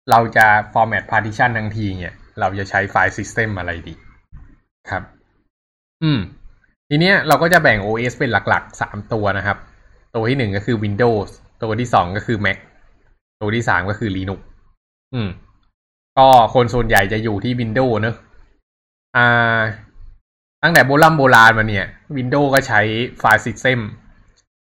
[0.10, 3.94] เราจะ format partition ทั้งทีเนี่ย เราจะใช้ไฟล์ system อะไรดี
[4.92, 5.04] ครับ
[6.04, 6.20] อืม
[6.90, 9.58] ทีเนี้ยเราก็จะแบ่ง OS เป็นหลักๆสามตัวนะครับ
[10.16, 11.30] ตัวที่หนึ่งก็คือ Windows
[11.64, 12.58] ตัวที่สองก็คือ Mac
[13.42, 14.40] ตัวที่สามก็คือ Linux
[15.14, 15.30] อืม
[16.18, 18.16] ก็คนส่วนใหญ่จะอยู่ที่ Windows เนอะ
[19.18, 19.60] อ่า
[20.64, 21.86] ตั้งแต่โบราณโบราณมาเนี่ย
[22.18, 22.82] Windows ก็ใช้
[23.20, 23.80] ไฟล์ System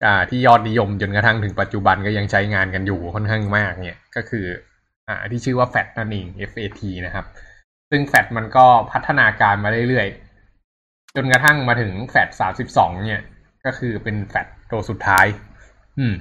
[0.05, 4.45] อ่า ที่ยอดนิยมจนกระทั่งถึงปัจจุบันก็ยังใช้งานกันอยู่ค่อนข้างมาก เนี่ย ก็คือ
[5.07, 7.25] อ่า ที่ชื่อว่า FAT นั่นเอง FAT นะครับ
[7.89, 13.23] ซึ่ง FAT มันก็พัฒนาการมาเรื่อยๆ จนกระทั่งมาถึง FAT สามสิบสองเนี่ย
[13.65, 15.25] ก็คือเป็น FAT ตัวสุดท้าย
[15.99, 16.13] อืม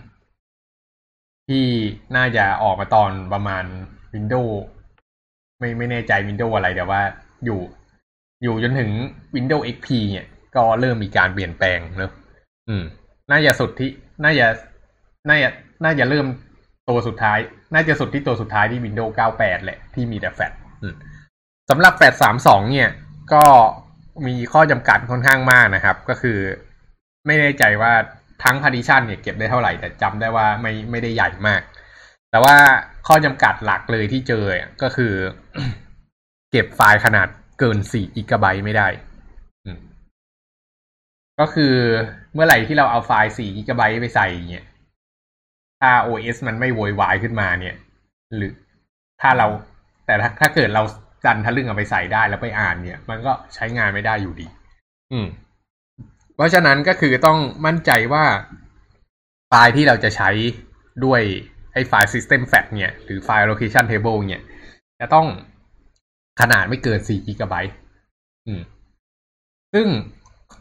[1.48, 1.66] ที่
[2.16, 3.64] น่าจะออกมาตอนประมาณ
[4.14, 4.53] Windows
[5.59, 7.00] ไม่ไม่แน่ใจ Windows อะไรแต่ว่า
[7.44, 7.61] อยู่
[8.42, 8.90] อยู่จนถึง
[9.37, 12.12] Windows XP เนี่ยก็เริ่มมีการเปลี่ยนแปลงเนอะ
[12.68, 12.85] อืม
[13.31, 13.90] น่าจะสุดที่
[14.24, 14.46] น่าจะ
[15.29, 15.50] น่าจะ
[15.85, 16.27] น่าจะเริ่ม
[16.88, 17.38] ตัวสุดท้าย
[17.74, 20.94] น่าจะสุดที่ตัวสุดท้ายที่ Windows 98 แหละ ที่มีแต่แฟลชอืม
[21.70, 22.90] สำหรับแฟลช32 เนี่ย
[23.35, 23.44] ก็
[24.27, 26.38] มีข้อจำกัดค่อนข้างมากนะครับ ก็คือ
[27.27, 27.92] ไม่แน่ใจว่า
[28.44, 31.61] ทั้ง partition เนี่ยเก็บได้เท่าไหร่ แต่จำได้ว่าไม่ไม่ได้ใหญ่มาก
[32.35, 32.57] แต่ว่า
[33.07, 34.44] ข้อจำกัดหลักเลยที่เจอ
[34.83, 35.12] ก็คือ
[36.51, 38.88] เก็บไฟล์ขนาดเกิน4กิกะไบต์ไม่ได้
[41.40, 41.75] ก็คือ
[42.35, 44.66] เมื่อไหร่ที่เราเอาไฟล์4กิกะไบต์ไปใส่เนี่ย
[45.81, 47.75] ถ้า OS มันไม่โวยวายขึ้นมาเนี่ย
[48.37, 48.53] หรือ
[49.20, 49.47] ถ้าเรา
[50.07, 50.83] แต่ถ้าถ้าเกิดเรา
[51.25, 54.47] จันทะลึ่งเอาไปใส่ได้แล้วไปอ่านเนี่ย มันก็ใช้งานไม่ได้อยู่ดี
[55.12, 55.27] อืม
[56.35, 58.25] เพราะฉะนั้นก็คือต้องมั่นใจว่า
[59.49, 60.31] ไฟล์ที่เราจะใช้
[61.07, 61.23] ด้วย
[61.74, 64.42] ไอ้ไฟล์ system fat เนี่ย หรือไฟล์ location table เนี่ย
[65.00, 65.26] จะต้อง
[66.40, 67.54] ขนาดไม่เกิน4 g b
[68.46, 68.60] อืม
[69.74, 69.87] ซึ่ง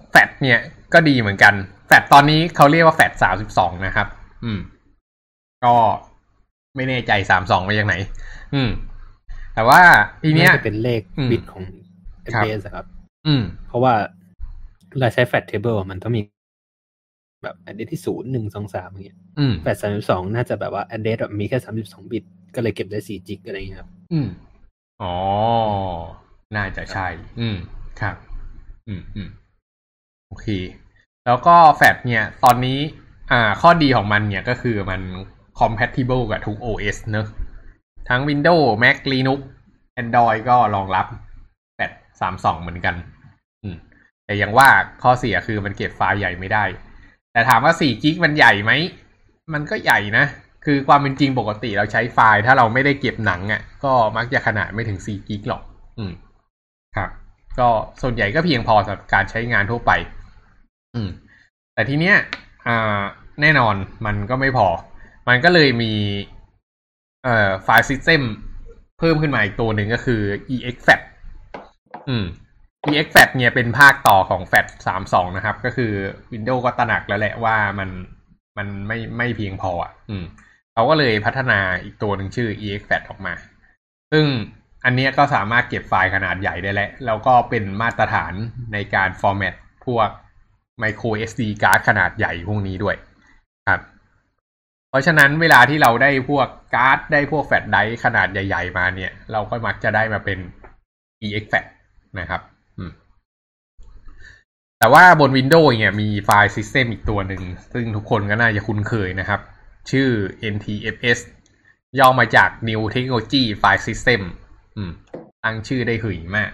[0.10, 0.60] แฟตเนี่ย
[0.93, 1.54] ก็ดีเหมือนกัน
[1.88, 3.12] แฟตตอนนี้เขาเรียกว่าแฟต
[3.49, 4.08] 32นะครับ
[4.43, 4.60] อืม
[5.63, 5.73] ก็
[6.76, 7.95] ไม่แน่ใจ32มาจากไหน
[8.54, 8.69] อืม
[9.54, 9.82] แต่ว่า
[10.23, 11.63] ทีเนี้ยน่าจะเป็นเลขอืมบิตของ
[12.34, 12.86] ครับ MBS อะครับ
[13.28, 13.93] อืม เพราะว่า
[14.99, 16.21] เราใช้ fat table อะมันต้องมี
[17.43, 22.23] แบบ address ที่ศูนย์หนึ่งสองสามอย่างเงี้ยอืม fat สามสิบสองน่าจะแบบว่า address แบบมีแค่สามสิบสองบิต
[22.56, 24.27] ก็เลยเก็บได้สี่จิกอะไรอย่างเงี้ยครับ อืม
[25.01, 25.15] อ๋อ
[26.56, 27.08] น่าจะใช่
[27.39, 27.58] อืม
[28.01, 28.15] ครับ
[28.88, 29.29] อืมอืม
[30.27, 30.47] โอเค
[31.25, 32.79] แล้วก็แฟดเนี่ย ตอนนี้
[33.32, 35.01] อ่า ข้อดีของมันเนี่ยก็คือมัน
[35.60, 37.27] compatible กับทุก OS เนอะ
[38.10, 39.39] ทั้ง Windows Mac Linux
[40.01, 41.08] Android ก็รองรับ
[41.75, 42.95] แฟดสามสองเหมือนกัน
[43.63, 43.75] อืม
[44.25, 44.69] แต่ยังว่า
[45.03, 46.63] ข้อเสียคือมันเก็บไฟล์ใหญ่ไม่ได้
[47.34, 48.72] แต่ถามว่าสี่กิกมันใหญ่ไหม
[49.54, 50.26] มันก็ใหญ่นะ
[50.65, 55.62] คือความเป็นจริงปกติเราใช้ไฟล์ ถ้าเราไม่ได้เก็บหนังอะ่ะ ก็มักจะขนาดไม่ถึงสี่กิกหรอก
[55.98, 56.13] อืม
[56.96, 57.10] ครับ
[57.60, 57.69] ก็
[58.02, 59.91] ส่วนใหญ่ก็เพียงพอสำหรับการใช้งานทั่วไป
[60.93, 61.10] อืม
[61.74, 62.15] แต่ทีเนี้ย
[62.67, 63.02] อ่า
[63.41, 64.67] แน่นอนมันก็ไม่พอ
[65.28, 65.93] มันก็เลยมี
[67.24, 68.22] เอ่อ ไฟล์ system
[69.00, 70.22] เพิ่มขึ้นมาอีกตัวหนึ่งก็คือ
[70.69, 71.00] exFAT
[72.10, 72.26] อืม
[72.91, 74.65] exFAT เนี่ยเป็นภาคต่อของ FAT
[75.02, 75.91] 32 นะครับ ก็คือ
[76.32, 77.89] Windows ก็ตระหนักแล้วแหละว่ามัน
[78.58, 80.26] มันไม่ไม่เพียงพออะ อืม
[80.74, 83.34] เขาก็เลยพัฒนาอีกตัวหนึ่งชื่อ exFAT ออกมา
[84.12, 84.26] ซึ่ง
[84.86, 88.34] อันนี้ก็สามารถเก็บไฟล์ขนาดใหญ่ได้แล้ว แล้วก็เป็นมาตรฐาน
[88.74, 90.10] ในการ format พวก
[90.82, 92.96] micro SD card ขนาดใหญ่พวกนี้ด้วย
[93.69, 93.82] ครับ
[94.89, 100.39] เพราะฉะนั้นเวลาที่เราได้พวกการ์ดได้พวกแฟลชไดร์ขนาดใหญ่ ๆ มาเนี่ย เราก็มักจะได้มาเป็น
[101.24, 101.65] exFAT
[102.19, 102.41] นะครับ
[104.84, 107.43] แต่ว่าบน Windows เนี่ยมีไฟล์ System อีกตัวหนึ่ง
[107.74, 109.39] ซึ่งทุกคนก็น่าจะคุ้นเคยนะครับ
[109.91, 110.08] ชื่อ
[110.54, 111.19] NTFS
[112.00, 114.22] ย่อมาจาก New Technology File System
[114.76, 114.91] อืม
[115.43, 116.52] ตั้งชื่อได้หึยมาก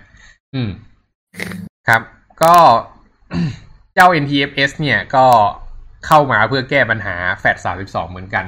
[0.54, 0.70] อืม
[1.88, 2.02] ครับ
[2.44, 2.56] ก็
[3.96, 5.26] เจ้า NTFS เนี่ยก็
[6.06, 8.46] เข้ามาเพื่อแก้ปัญหา FAT 32 เหมือนกัน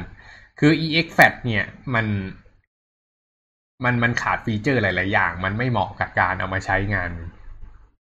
[0.59, 2.05] คือ EXFAT เนี่ยมัน
[3.83, 7.11] มันมันขาดฟีเจอร์หลาย ๆ อย่าง มันไม่เหมาะกับการเอามาใช้งาน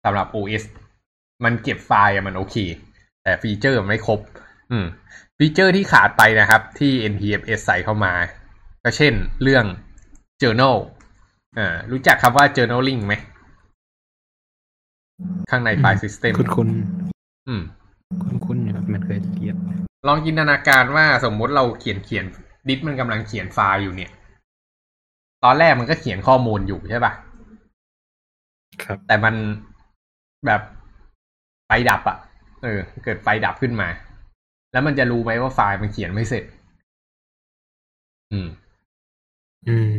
[0.04, 0.64] สำหรับ OS
[1.44, 2.56] มันเก็บไฟล์อะมันโอเค
[3.22, 4.20] แต่ฟีเจอร์มันไม่ครบ
[4.70, 4.86] อืม
[5.38, 8.12] ฟีเจอร์ที่ขาดไปนะครับ ที่ NTFS ใส่เข้ามา
[8.84, 9.64] ก็เช่นเรื่อง
[10.42, 10.76] journal
[11.58, 13.14] อ่ารู้จักคำว่า journaling ไหม
[15.50, 16.68] ข้างในไฟล์ system คุณคุณ
[17.48, 17.62] อืม
[18.24, 19.56] คุณคุณอยู่ครับมันเคยเรียน
[20.08, 22.24] ลองจินตนาการว่าสมมติเราเขียนเขียน
[22.68, 24.10] ดิสมันกำลังเขียนไฟล์อยู่เนี่ย
[25.44, 27.12] ตอนแรกมันก็เขียนข้อมูลอยู่ใช่ปะ
[28.82, 29.34] ครับ แต่มัน
[30.46, 32.18] แบบไฟดับอะ่ะ
[32.62, 33.88] เออ เกิดไฟดับขึ้นมา
[34.72, 36.44] แล้วมันจะรู้ไหมว่าไฟล์มันเขียนไม่เสร็จ
[38.32, 38.48] อืม
[39.68, 39.92] อืม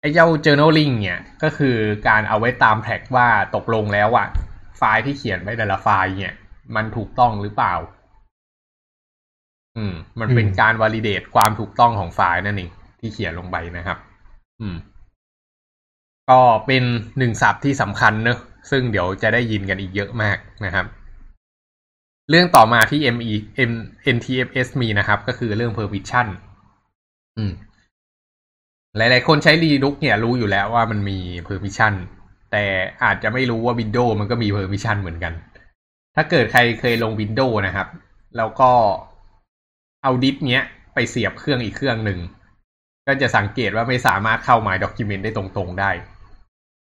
[0.00, 1.76] ไอ้เจ้า journaling เนี่ย ก็คือ
[2.08, 4.26] การเอาไว้ตามแท็กว่าตกลงแล้วอะ
[4.78, 6.34] ไฟล์ที่เขียนไว้แต่ละไฟล์เนี่ย
[6.76, 7.74] มันถูกต้องหรือเปล่า
[9.76, 13.98] อืม มันเป็นอืมการ validate ความถูกต้องของไฟล์นั่นเองที่เขียนลงไปนะครับ
[14.60, 14.76] อืม
[16.30, 16.84] ก็เป็น
[17.18, 18.38] หนึ่งศัพท์ที่สำคัญเนอะ
[18.70, 20.86] ซึ่งเดี๋ยวจะได้ยินกันอีกเยอะมากนะครับ
[22.30, 23.32] เรื่องต่อมาที่ ME
[23.70, 23.72] M
[24.16, 26.26] NTFS มีนะครับ ก็คือเรื่อง permission
[27.36, 27.52] อืม
[28.96, 31.92] หลาย ๆ คนใช้ Linux เนี่ยรู้อยู่แล้วว่ามันมี permission
[32.52, 32.64] แต่
[33.04, 35.32] อาจจะไม่รู้ว่า Windows มันก็มี permission เหมือนกัน
[36.16, 37.88] ถ้าเกิดใครเคยลง Windows นะครับ
[38.36, 38.70] แล้วก็
[40.02, 40.62] เอาดิสเนี้ย
[40.94, 42.18] ไปเสียบเครื่องอีกเครื่องหนึ่ง
[43.06, 45.90] ก็จะสังเกตว่าไม่สามารถเข้า My Document ได้ตรง ๆ ได้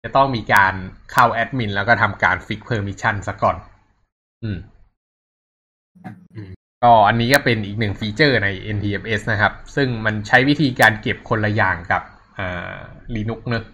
[0.03, 0.73] จะต้องมีการ
[1.11, 3.57] เข้าแอดมินแล้วก็ทำการฟิก permission ซะก่อน
[4.43, 4.57] อืม
[6.35, 6.51] อืม
[6.83, 12.03] ก็อันนี้ก็เป็นอีกหนึ่งฟีเจอร์ใน NTFS นะครับ ซึ่งมันใช้วิธีการเก็บคนละอย่างกับ
[12.37, 12.77] อ่า
[13.15, 13.65] Linux เนอะ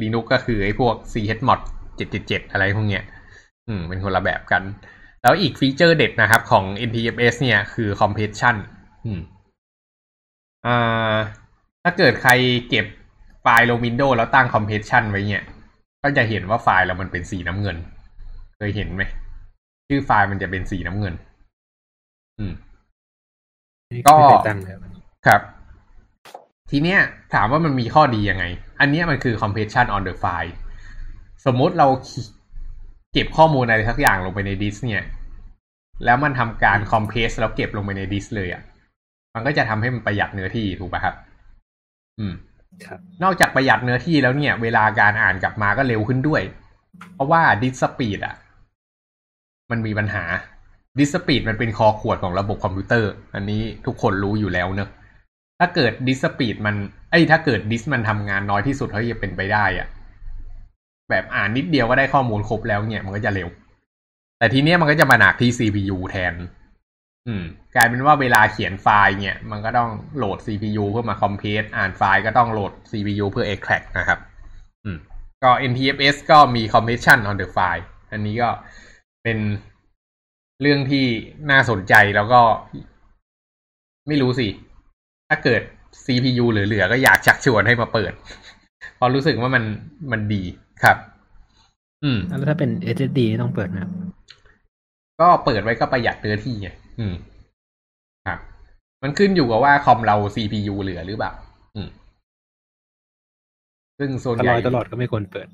[0.00, 1.60] Linux ก็คือไอ้พวก chmod
[2.06, 3.04] 777 อะไรพวกเนี้ย
[3.68, 4.62] อืม เป็นคนละแบบกัน
[5.22, 8.56] แล้วอีกฟีเจอร์เด็ดนะครับของ NTFS เนี่ยคือ compression
[9.04, 9.20] อืม
[10.66, 11.14] อ่า
[11.82, 12.32] ถ้าเกิดใคร
[12.68, 12.86] เก็บ
[13.42, 15.44] ไฟล์ลง Windows แล้วตั้ง compression ไว้เนี่ย
[16.02, 17.76] ก็จะเห็นว่าไฟล์เรามันเป็นสีน้ำเงิน
[18.56, 19.02] เคยเห็นไหม
[19.88, 21.14] ชื่อไฟล์มันจะเป็นสีน้ำเงิน
[22.38, 22.52] อืม
[23.92, 24.74] นี่ก็ไม่เคยตั้งเลย
[25.26, 25.40] ครับ
[26.70, 27.00] ทีเนี้ย
[27.34, 28.44] ถามว่ามันมีข้อดียังไง
[28.80, 30.54] อันเนี้ยมันคือ compression on the fly
[31.46, 31.88] สมมุติเรา
[33.12, 35.04] เก็บข้อมูลอะไรสักอย่างลงไปในดิสเนี่ย
[36.04, 38.62] แล้วมันทำการ compress แล้วเก็บลงไปในดิสเลยอะ่ะ
[39.34, 41.14] มันก็จะทำให้มันประหยัดเนื้อที่ถูกป่ะครับ
[42.18, 42.51] อืมครับ
[43.22, 46.42] นอกจากประหยัดเนื้อที่แล้วเนี่ย เวลาการอ่านกลับมาก็เร็วขึ้นด้วย
[47.14, 48.34] เพราะว่า disk speed อะ
[49.70, 50.24] มันมีปัญหา
[50.98, 54.90] disk speed มันเป็นคอขวดของระบบคอมพิวเตอร์ อันนี้ทุกคนรู้อยู่แล้วเนอะ
[55.58, 56.74] ถ้าเกิด disk speed มัน
[57.10, 59.88] เอ้ถ้าเกิดดิสมันทำงานน้อยที่สุดเท่าที่จะเป็นไปได้อะ
[61.10, 63.48] แบบอ่านนิดเดียวก็ได้ข้อมูลครบแล้วเนี่ย มันก็จะเร็ว
[64.38, 66.34] แต่ทีเนี้ยมันก็จะมาหนักที่ CPU แทน
[67.28, 74.18] อืม กลายเป็นว่าเวลาเขียนไฟล์เนี่ย มันก็ต้องโหลด CPU เพื่อมา compress อ่านไฟล์ก็ต้องโหลด CPU เพื่อ extract นะครับ
[74.84, 74.98] อืม
[75.42, 78.50] ก็ NTFS ก็มี compression on the file อันนี้ก็
[79.22, 79.38] เป็น
[80.60, 81.06] เรื่องที่
[81.50, 82.42] น่าสนใจแล้วก็
[84.08, 84.48] ไม่รู้สิ
[85.28, 85.62] ถ้าเกิด
[86.04, 88.12] CPU เหลือๆก็อยากชักชวนให้มาเปิด
[88.96, 89.64] เพราะรู้สึกว่ามัน
[90.12, 90.42] มันดี
[90.82, 90.96] ครับ
[92.04, 93.90] อืม แล้วถ้าเป็น SSD นี่ต้องเปิดนะครับ
[95.20, 96.68] ก็เปิดไว้ก็ประหยัดเนื้อที่ไง
[97.00, 97.14] อืม
[98.26, 98.38] ครับ
[99.02, 101.32] มันขึ้นอยู่กับว่าคอมเรา CPU เหลือหรือเปล่า
[101.76, 101.88] อืม
[103.98, 105.48] ซึ่งส่วนตใหลอญ่ดตลอดก็ไม่ควรเปิด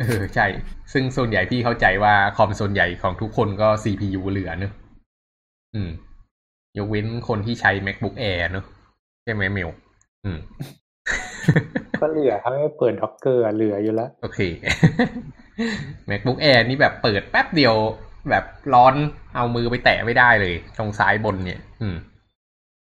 [0.00, 0.46] เออใช่
[0.92, 4.72] ซึ่งส่วนใหญ่พี่เข้าใจว่าคอมส่วนใหญ่ของทุกคนก็ CPU เหลือเนอะ
[5.74, 5.90] อืม
[6.78, 8.64] ยกเว้นคนที่ใช้ MacBook Air เนอะ
[9.24, 9.70] ใช่ไหมเมล
[10.24, 10.38] อืม
[12.00, 14.40] ก็เหลือถ้าไม่เปิดด็อกเกอร์เหลืออยู่แล้ว โอเค
[16.10, 17.74] MacBook Air นี่แบบเปิดแป๊บเดียว
[18.30, 18.94] แบบร้อน
[19.34, 21.96] เอามือไปแตะไม่ได้เลย ตรงซ้ายบนเนี่ย อืม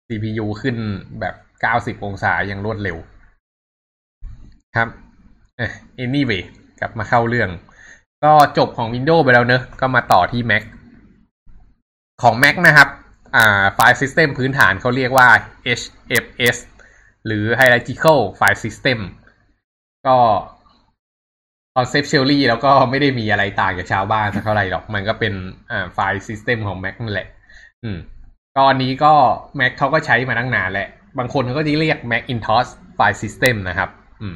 [0.07, 0.75] CPU ขึ้น
[1.19, 2.97] แบบเก้าสิบองศาอย่างรวดเร็ว
[4.77, 4.89] ครับ
[5.57, 5.71] เอ่อ
[6.03, 6.43] anyway
[6.79, 7.49] กลับมาเข้าเรื่อง
[8.23, 10.63] ก็จบของ Windows ไปแล้วเนอะ ก็มาต่อที่ Mac
[12.21, 12.89] ของ Mac นะครับ
[13.35, 15.27] อ่า File System พื้นฐานเขาเรียกว่า
[15.79, 16.57] HFS
[17.25, 18.99] หรือ Hierarchical File System
[20.07, 20.17] ก็
[21.77, 25.33] conceptually แล้วก็ไม่ได้มีอะไรต่างจากชาวบ้านสักเท่าไหร่หรอก มันก็เป็น
[25.71, 27.27] อ่าไฟล์ system ของ Mac นั่นแหละ
[27.83, 27.97] อืม
[28.55, 29.13] ก็อันนี้ก็
[29.59, 30.87] Mac เขาก็ใช้มาตั้งนานแหละ
[31.17, 33.89] บางคนเขาก็จะเรียก Macintosh File System นะครับ
[34.21, 34.35] อืม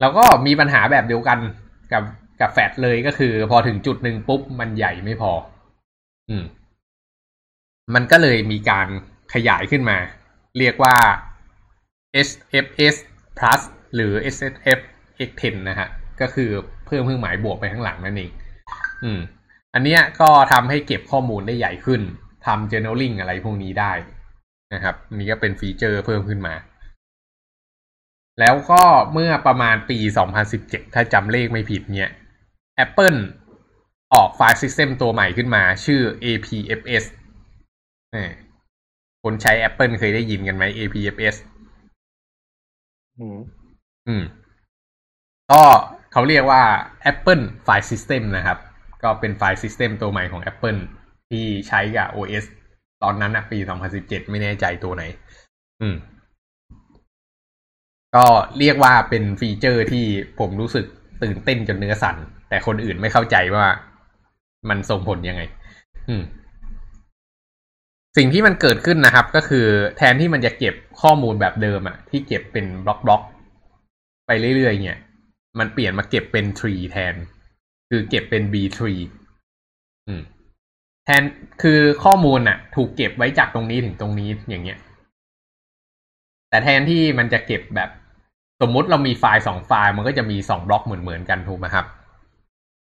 [0.00, 1.38] แล้วก็มีปัญหาแบบเดียวกัน
[1.92, 2.02] กับ
[2.40, 5.32] กับแฟดเลยก็คือ พอถึงจุดหนึ่งปุ๊บ มันใหญ่ไม่พอ
[6.30, 6.44] อืม
[7.94, 8.88] มันก็เลยมีการ
[9.34, 9.98] ขยายขึ้นมา
[10.58, 10.96] เรียกว่า
[12.28, 12.96] SFS
[13.38, 13.60] Plus
[13.94, 14.78] หรือ SFF
[15.16, 15.88] SFF X10 นะฮะ
[16.20, 16.50] ก็คือ
[16.86, 18.30] เพิ่มเครื่องหมายบวกไปข้างหลังนั่นเอง
[19.04, 19.20] อืม
[19.74, 22.00] อันเนี้ยก็ทำให้เก็บข้อมูลได้ใหญ่ขึ้น
[22.46, 23.92] ทำ journaling อะไรพวกนี้ได้
[24.74, 26.54] นะครับอันนี้ก็เป็นฟีเจอร์เพิ่มขึ้นมา
[28.40, 29.98] แล้วก็เมื่อประมาณปี
[30.46, 32.10] 2017 ถ้าจำเลขไม่ผิดเนี่ย
[32.84, 33.18] Apple
[34.14, 37.04] ออกไฟล์ System ตัวใหม่ขึ้นมา ชื่อ APFS
[38.12, 38.30] เออ
[39.22, 41.36] คนใช้ Apple เคยได้ยินกันไหม APFS
[43.18, 43.38] อืม
[44.08, 44.22] อืม
[45.52, 45.62] ก็
[46.12, 46.62] เขาเรียกว่า
[47.10, 48.58] Apple File System นะครับ
[49.02, 50.80] ก็เป็นไฟล์ System ตัวใหม่ของ Apple
[51.30, 52.44] ที่ใช้กับ OS
[53.02, 53.58] ตอนนั้นอะปี
[53.94, 55.02] 2017 ไม่แน่ใจตัวไหน
[55.82, 55.96] อืม
[58.16, 58.26] ก็
[58.58, 60.04] เรียกว่าเป็นฟีเจอร์ที่
[60.40, 60.86] ผมรู้สึก
[61.22, 62.16] ตื่นเต้นจนเนื้อสั่น
[62.48, 63.66] แต่คนอื่นไม่เข้าใจว่า
[64.68, 65.42] มันส่งผลยังไง
[66.08, 66.22] อืม
[68.16, 73.22] สิ่งที่มันเกิดขึ้นนะครับ ก็คือแทนที่มันจะเก็บข้อมูลแบบเดิมอะที่เก็บเป็นบล็อกบล็อก
[74.26, 74.98] ไปเรื่อยๆเนี่ย
[75.58, 77.14] มันเปลี่ยนมาเก็บเป็น tree แทน
[77.90, 79.02] คือเก็บเป็น b tree
[80.06, 80.22] อืม
[81.04, 81.22] แทน
[81.62, 84.78] คือข้อมูลน่ะ ถูกเก็บไว้จากตรงนี้ถึงตรงนี้อย่างเงี้ย
[86.48, 87.90] แต่แทนที่มันจะเก็บแบบ
[88.60, 91.86] สมมุติเรามีไฟล์สองไฟล์ มันก็จะมีสองบล็อกเหมือนเหมือนๆกันถูกไหมครับ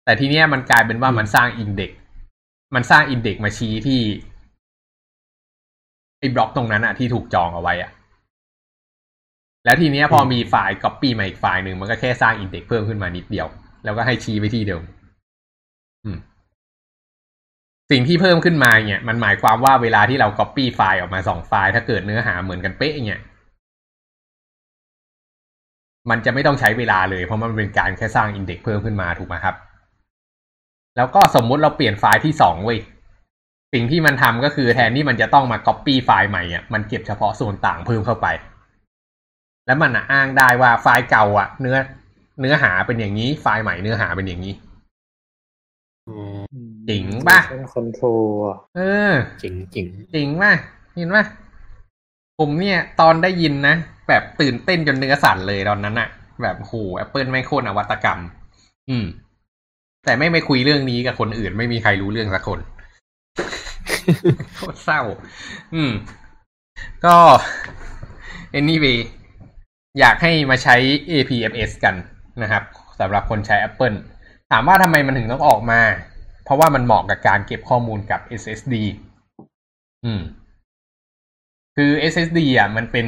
[0.06, 1.92] แต่ทีเนี้ยมันกลายเป็นว่ามันสร้างอินเด็ก
[2.76, 4.02] มันสร้างอินเด็กมาชี้ที่
[6.20, 7.90] ไอ้บล็อกตรงนั้นอะที่ถูกจองเอาไว้อะ
[9.70, 13.48] แล้วทีเนี้ยพอมีไฟล์ copy มาอีกไฟล์หนึ่งมันก็แค่สร้างอินเด็กเพิ่มขึ้นมานิดเดียว
[13.84, 14.82] แล้วก็ให้ชี้ไปที่เดิม
[16.06, 16.18] อืม
[17.92, 23.22] สิ่งที่เพิ่มขึ้นมาเนี่ยมันหมายความว่าเวลาที่เรา copy ไฟล์ออกมาสองไฟล์ ถ้าเกิดเนื้อหาเหมือนกันเป๊ะเนี่ย
[26.10, 29.56] มันจะไม่ต้องใช้เวลาเลย เพราะมันเป็นการแค่สร้างอินเด็กเพิ่มขึ้นมาถูกไหมครับ
[30.98, 32.80] แล้วก็สมมุติเราเปลี่ยนไฟล์ที่สองเว้ย
[33.74, 38.30] สิ่งที่มันทำก็คือแทนที่มันจะต้องมา copy ไฟล์ใหม่อะมันเก็บเฉพาะส่วนต่างเพิ่มเข้าไป
[39.70, 41.78] แล้วมันอะอ้างได้ว่าไฟล์เก่าอะ เนื้อ
[42.40, 44.54] เนื้อหาเป็นอย่างนี้ ไฟล์ใหม่เนื้อหาเป็นอย่างนี้
[46.08, 46.44] อ๋อ
[46.90, 47.40] จริงป่ะ
[47.74, 50.54] คอนโทรลเออจริงจริงจริงป่ะ
[50.96, 51.26] เห็นป่ะ
[52.40, 53.76] ผมเนี่ย ตอนได้ยินนะ
[54.08, 56.10] แบบตื่นเต้นจนเนื้อสั่นเลยตอนนั้นอะ
[56.42, 58.20] แบบโหแอปเปิลไม่โค่นนวัตกรรม
[58.90, 59.06] อืม
[60.06, 62.60] แต่ไม่ไปคุยเรื่องนี้กับคนอื่น ไม่มีใครรู้เรื่องสักคน
[64.56, 65.02] โคตรเศร้า
[65.74, 65.92] อืม
[67.06, 67.16] ก็
[68.60, 69.00] anyway
[70.00, 70.76] อยากให้มาใช้
[71.12, 71.96] APFS กัน
[72.42, 72.64] นะครับ
[73.00, 73.98] สำหรับคนใช้ Apple
[74.52, 75.82] ถามว่าทำไมมันถึงต้องออกมา
[76.44, 78.76] เพราะว่ามันเหมาะกับการเก็บข้อมูลกับ SSD
[80.06, 80.22] อืม
[81.76, 83.08] คือ SSD อะ มันเป็น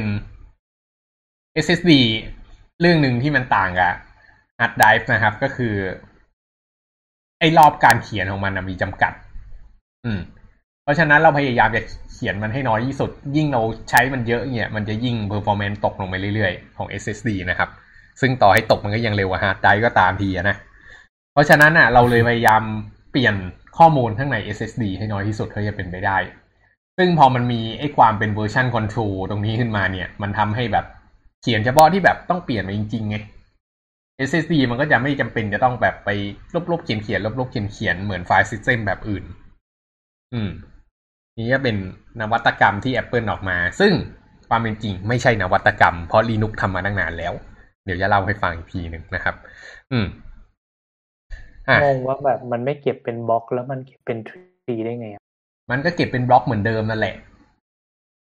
[1.64, 1.92] SSD
[2.80, 3.94] เรื่องหนึ่งที่มันต่างกับ
[4.58, 5.74] hard drive นะครับ ก็คือ
[7.38, 9.12] ไอ้รอบการเขียนของมันมีจำกัด
[10.04, 10.20] อืม
[10.82, 17.68] เพราะฉะนั้นเราพยายามจะเขียนมันให้น้อยที่สุด ยิ่งเราใช้มันเยอะเนี่ยมันจะยิ่ง performance ตกลงไปเรื่อยๆ ของ SSD นะครับ
[18.20, 20.56] ซึ่งต่อให้ตกมันก็ยังเร็วกว่า hard drive ก็ตามทีนะ
[21.32, 22.62] เพราะฉะนั้นอะเราเลยพยายาม
[23.10, 23.34] เปลี่ยน
[23.78, 26.18] ข้อมูลข้างใน SSD ให้น้อยที่สุดเท่าที่จะเป็นไปได้
[26.98, 30.86] ซึ่งพอมันมีไอ้ความเป็น version control ตรงนี้ขึ้นมาเนี่ย มันทำให้แบบ
[31.42, 33.16] เขียนเฉพาะที่แบบต้องเปลี่ยนมาจริงๆไง
[34.28, 36.10] SSD มันก็จะไม่จำเป็นจะต้องแบบไป
[36.72, 39.24] ลบๆเขียนเขียนลบๆเขียนเขียนเหมือน file system แบบอื่น
[40.34, 40.50] อืม
[41.38, 41.76] นี่ก็เป็น
[42.20, 43.92] นวัตกรรมที่ Apple ออกมา ซึ่ง
[44.48, 47.32] ความเป็นจริงไม่ใช่นวัตกรรม เพราะ Linux ทำมาตั้งนานแล้ว
[47.84, 49.34] เดี๋ยวจะเล่าให้ฟังอีกทีหนึ่งนะครับ
[49.92, 50.06] อืม
[51.68, 55.22] อะงงว่าแบบมันไม่เก็บเป็นบล็อกแล้วมันเก็บเป็น tree ได้ไงอะ
[55.70, 57.16] มันก็เก็บเป็นบล็อกเหมือนเดิมนั่นแหละ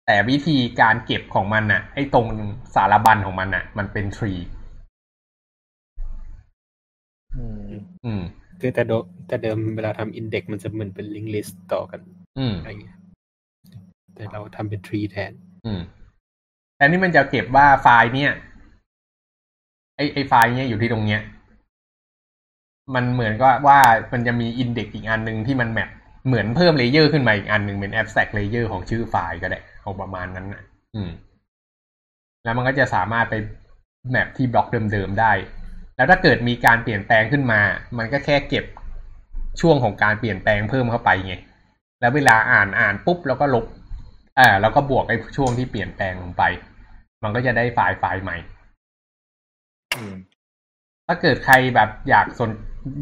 [0.07, 2.27] แต่วิธีการเก็บของมันน่ะ ไอ้ตรง
[2.75, 4.33] สารบัญของมันน่ะ มันเป็น tree
[7.37, 7.71] อืม
[8.05, 8.23] อืม
[8.61, 8.93] คือแต่โด
[9.29, 12.01] แต่เดิมเวลาทำ index มันจะเหมือนเป็น linked list ต่อกัน
[12.38, 12.97] อืมอะไรเงี้ย
[14.14, 15.33] แต่เราทำเป็น tree แทน
[15.66, 15.81] อืม
[16.77, 18.33] แต่นี่มันจะเก็บว่าไฟล์เนี่ย
[19.97, 21.23] ไอไอไฟล์เนี่ยอยู่ที่ตรงเนี้ย
[22.94, 23.81] มันเหมือนก็ว่า
[24.12, 25.90] มันจะมี index อีกอันหนึ่งที่มัน map
[26.27, 30.62] เหมือนเพิ่ม layer ขึ้นมาอีกอันหนึ่งเป็น abstract layer ของชื่อไฟล์ก็ได้เอาประมาณนั้นนะ
[30.94, 31.11] อืม
[32.44, 33.35] แล้วมันก็จะสามารถไป
[34.11, 35.33] map ที่บล็อกเดิมๆได้
[35.97, 37.61] แล้วถ้าเกิดมีการเปลี่ยนแปลงขึ้นมา
[37.99, 38.64] มันก็แค่เก็บ
[39.61, 41.35] ช่วงของการเปลี่ยนแปลงเพิ่มเข้าไปไง
[42.00, 43.64] แล้วเวลาอ่านอ่านปุ๊บแล้วก็ลบ
[44.38, 46.42] อ่าแล้วก็บวกไอ้ช่วงที่เปลี่ยนแปลงลงไป
[47.22, 48.37] มันก็จะได้ไฟล์ไฟล์ใหม่
[49.94, 50.14] อืม
[51.07, 52.50] ถ้าเกิดใครแบบอยากสน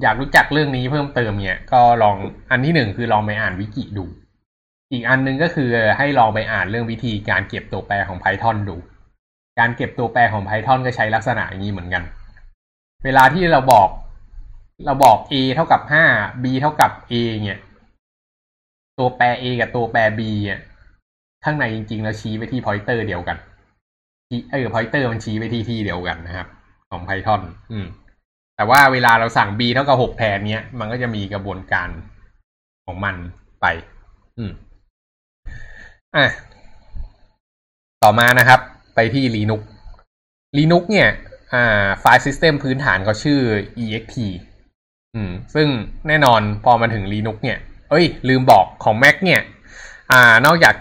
[0.03, 2.17] อยากรู้จักเรื่องนี้เพิ่มเติมเนี่ย ก็ลอง
[2.51, 4.05] อันที่หนึ่งคือลองไปอ่านวิกิดู
[4.93, 8.77] อีกอันหนึงก็คือให้ลองไปอ่านเรื่องวิธีการเก็บตัวแปรของ Python ดู
[9.59, 12.03] การเก็บตัวแปรของ Python ก็ใช้ลักษณะอย่างนี้เหมือนกัน
[13.05, 13.89] เวลาที่เราบอก
[14.87, 16.05] เราบอก a เท่ากับห้า
[16.43, 17.13] b เท่ากับ a
[17.45, 17.61] เนี่ย
[18.99, 20.61] ตัวแปร a กับตัวแปร b เนี่ย
[21.45, 23.37] ข้างในจริง ๆ แล้วชี้ไปที่ pointer เดียวกัน
[24.53, 26.49] เออ pointer มันชี้ไปที่ที่เดียวกันนะครับ
[26.91, 27.87] ของ Python อืม
[28.57, 31.89] แต่ว่าเวลาเราสั่ง b เท่ากับหกแทนเนี้ย มันก็จะมีกระบวนการ
[32.87, 33.17] ของมัน
[33.61, 33.67] ไป
[34.39, 34.53] อืม
[36.17, 36.27] อะ
[38.03, 38.61] ต่อมานะครับ
[38.95, 39.63] ไปที่ Linux
[40.59, 41.09] Linux เนี่ย
[41.55, 43.41] อ่า ไฟล์ System พื้นฐานเขาชื่อ
[43.81, 44.19] ext
[45.15, 45.69] อืม ซึ่ง
[46.09, 47.59] แน่นอนพอมาถึง Linux เนี่ย
[47.93, 49.41] เอ้ย ลืมบอกของ Mac เนี่ย
[50.13, 50.75] อ่านอกจาก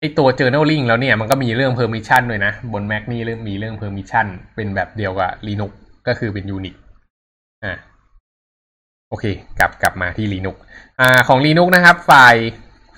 [0.00, 5.72] ไอตัว journaling แล้วเนี่ยมันก็มีเรื่อง permission ด้วยนะ บน Mac นี่เริ่มมีเรื่อง permission เป็นแบบเดียวกับ Linux
[6.06, 6.74] ก็คือเป็น Unix
[7.64, 7.72] อ่า
[9.08, 9.24] โอเค
[9.58, 10.56] กลับกลับมาที่ Linux
[11.00, 12.46] อ่าของ Linux นะครับ ไฟล์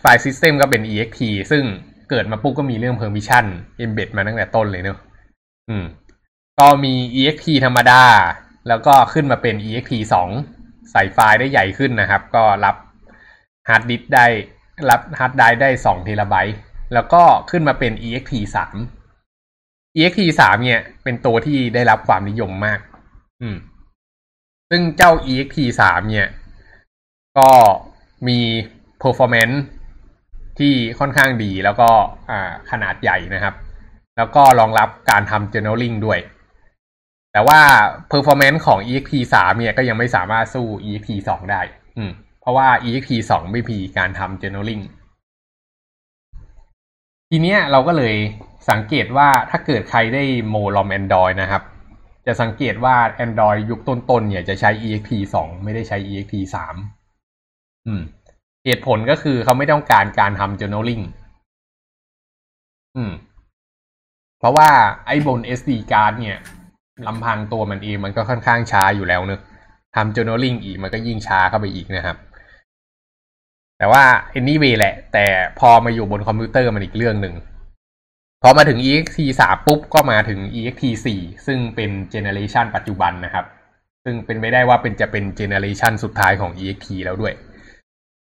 [0.01, 1.65] ไฟล์ system ก็เป็น ext ซึ่ง
[2.11, 3.45] เกิดมาปุ๊บก็มีเรื่อง permission
[3.85, 4.99] embed มาตั้งแต่ต้นเลยเนอะ
[5.69, 5.85] อืม
[6.61, 8.03] ก็มี ext ธรรมดา
[8.69, 10.29] แล้วก็ขึ้นมาเป็น ext สอง
[10.91, 12.77] ใส่ไฟล์ได้ใหญ่ขึ้นนะครับ ก็รับ
[13.69, 14.27] ฮาร์ดดิสได้
[14.91, 16.57] รับฮาร์ดไดรฟ์ได้สองเทราไบต์
[16.95, 18.77] แล้วก็ขึ้นมาเป็น ext สาม
[19.97, 22.81] ext สามเนี่ย เป็นตัวที่ได้รับความนิยมมาก
[23.43, 23.57] อืม
[24.71, 26.29] ซึ่งเจ้า ext สามเนี่ย
[27.39, 27.51] ก็
[28.29, 28.39] มี
[29.03, 29.57] performance
[30.59, 31.89] ที่ค่อนข้างดีแล้วก็
[32.31, 33.55] อ่าขนาดใหญ่นะครับ
[34.17, 36.19] แล้วก็รองรับการทำ journaling ด้วย
[37.35, 37.61] แต่ว่า
[38.11, 41.61] performance ของ ext 3เนี่ยก็ยังไม่สามารถสู้ ext 2ได้
[41.99, 42.11] อืม
[42.41, 44.85] เพราะว่า ext 2ไม่มีการทำ journaling
[47.31, 48.15] ทีเนี้ยเราก็เลย
[48.71, 51.63] สังเกตว่าถ้าเกิดใครได้โมลอม Android นะครับ
[52.27, 55.13] จะสังเกตว่า Android ยุคต้นๆ เนี่ยจะใช้ ext
[55.45, 56.35] 2ไม่ได้ใช้ ext
[57.15, 58.03] 3อืม
[58.65, 61.05] เหตุผลก็คือเขาไม่ต้องการการทำ journaling
[62.97, 63.13] อืม
[64.39, 64.69] เพราะว่า
[65.07, 66.39] ไอ้บน SD card เนี่ย
[67.07, 69.41] ลำพังตัวมันเองมันก็ค่อนข้างช้าอยู่แล้วเนอะ
[69.95, 72.17] ทำ journaling อีกมันก็ยิ่งช้าเข้าไปอีกนะครับ
[73.79, 74.05] แต่ว่า
[74.39, 75.27] anyway แหละ แต่
[75.59, 77.35] พอมาอยู่บนคอมพิวเตอร์มันอีกเรื่องหนึ่ง
[78.43, 80.85] พอมาถึง ext 3ปุ๊บก็มาถึง ext
[81.21, 83.47] 4ซึ่งเป็น generation ปัจจุบันนะครับ
[84.05, 87.35] ซึ่งเป็นไม่ได้ว่าเป็นจะเป็น generation สุดท้ายของ ext แล้วด้วย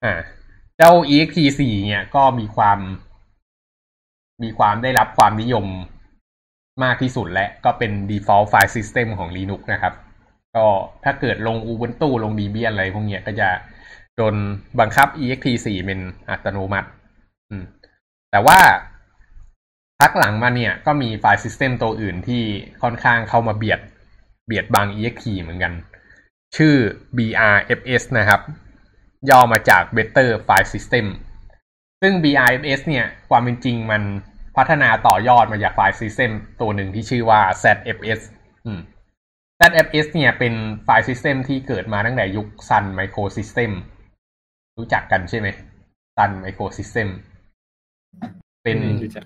[0.05, 0.15] อ่า
[0.77, 2.79] เจ้า ext 4เนี่ยก็มีความ
[4.43, 5.67] มีความได้รับความนิยม
[6.85, 9.95] มากที่สุดและก็เป็น default file system ของ Linux นะครับ
[10.57, 10.67] ก็
[11.05, 13.49] ถ้าเกิดลง Ubuntu ลง Debian อะไรพวกเนี้ยก็จะ
[14.17, 14.35] โดน
[14.81, 16.01] บังคับ ext 4 เป็น
[16.31, 16.89] อัตโนมัติ
[18.31, 18.59] แต่ว่า
[20.01, 22.43] พักหลังมาเนี่ยก็มีไฟล์ system ตัวอื่นที่
[22.83, 23.81] ค่อนข้างเข้ามาเบียด
[24.47, 25.73] เบียดบัง ext เหมือนกัน
[26.57, 26.75] ชื่อ
[27.17, 28.41] brfs นะครับ
[29.31, 31.07] ย่อมาจาก better file system
[32.01, 34.03] ซึ่ง brfs เนี่ยความเป็นจริงมัน
[34.57, 36.31] พัฒนาต่อยอดมาจากไฟล์ system
[36.61, 38.21] ตัวหนึ่งที่ชื่อว่า zfs
[38.67, 38.81] อืม
[39.61, 43.71] zfs เนี่ยเป็นไฟล์ system ที่เกิดมาตั้งแต่ยุค sun microsystem
[44.79, 45.49] รู้จักกันใช่ไหม
[46.17, 47.09] sun microsystem
[48.63, 49.25] เป็นไม่รู้จัก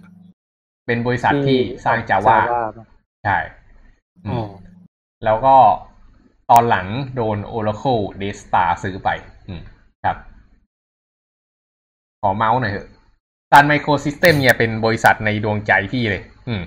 [0.86, 2.36] เป็นบริษัทที่สร้าง Java
[3.24, 3.38] ใช่
[4.26, 4.48] อือ๋มอ
[5.24, 5.56] แล้วก็
[6.50, 9.08] ตอนหลังโดน Oracle Daystar ซื้อไป
[9.48, 9.62] อืม
[10.04, 10.16] ครับ
[12.20, 12.88] ขอเมาส์หน่อยเถอะ
[13.54, 16.62] Sun Microsystem เนี่ยเป็นบริษัทในดวงใจพี่เลย อืม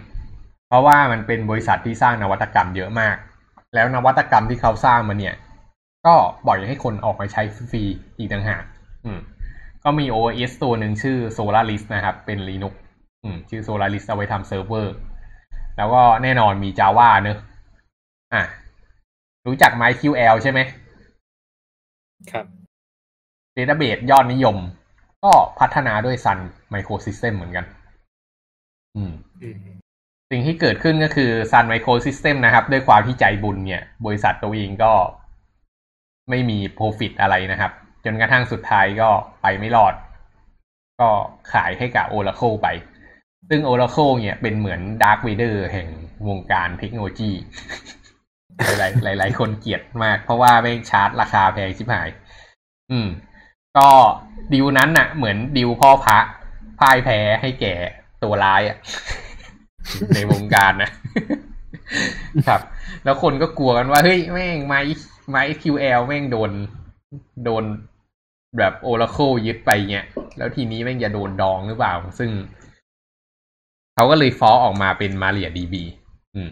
[0.67, 3.15] เพราะว่ามันเป็นบริษัทที่สร้างนวัตกรรมเยอะมาก
[3.75, 5.35] แล้วนวัตกรรมที่เขาสร้างมาเนี่ย
[6.05, 6.15] ก็
[6.45, 8.63] ปล่อยให้คนออกมาใช้ฟรีๆอีกต่างหาก
[9.05, 9.19] อืม
[9.83, 12.73] ก็มี OS ตัวหนึ่งชื่อ Solaris นะครับ เป็น Linux
[13.23, 14.95] อืม ชื่อ Solaris เอาไว้ทำเซิร์ฟเวอร์
[15.77, 17.38] แล้วก็แน่นอนมี Java เนอะ
[18.33, 18.43] อะ
[19.47, 20.59] รู้จัก MySQL ใช่ไหม
[22.31, 22.45] ครับ
[23.55, 24.57] Database ยอดนิยม
[25.24, 26.39] ก็พัฒนาด้วย Sun
[26.74, 27.65] Microsystem เหมือนกัน
[28.95, 29.13] อืม
[29.43, 29.78] อม
[30.32, 34.93] สิ่งที่เกิดขึ้นก็คือ Sun Microsystem นะครับ ด้วยความที่ใจบุญเนี่ย บริษัทตัวเองก็
[36.30, 37.72] ไม่มี profit อะไรนะครับ
[38.05, 39.09] จนกระทั่งสุดท้ายก็
[39.41, 39.93] ไปไม่รอด
[40.99, 41.09] ก็
[41.53, 42.68] ขายให้กับ Oracle ไป
[43.49, 45.88] ซึ่ง Oracle เนี่ยเป็นเหมือน Dark Vader แห่ง
[46.28, 47.32] วงการเทคโนโลยี
[48.80, 52.09] หลายหลายคนเกลียดมาก เพราะว่าไม่งชาร์จราคาแพงชิบหาย
[52.91, 53.07] อืม
[53.78, 53.89] ก็
[54.53, 56.19] ดิวนั้นน่ะ เหมือนดิวพ่อพระ
[56.80, 57.73] พ่ายแพ้ให้แก่
[58.23, 58.78] ตัวร้ายอะ
[60.15, 60.91] ในวงการนะ
[62.47, 62.61] ครับ
[63.03, 66.51] แล้วคนก็กลัวกันว่า เฮ้ย แม่ง My MySQL แม่งโดน
[67.45, 67.63] โดน
[68.57, 70.05] แบบ Oracle ยึดไปเนี่ย
[70.38, 72.32] แล้วทีนี้แม่งจะโดนดองหรือเปล่า ซึ่ง
[73.95, 75.75] เขาก็เลย fork ออกมาเป็น MariaDB
[76.36, 76.49] อืม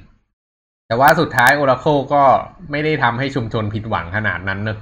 [0.88, 2.24] แต่ว่าสุดท้าย Oracle ก็
[2.72, 4.78] ไม่ได้ทำให้ชุมชนผิดหวังขนาดนั้นเนอะ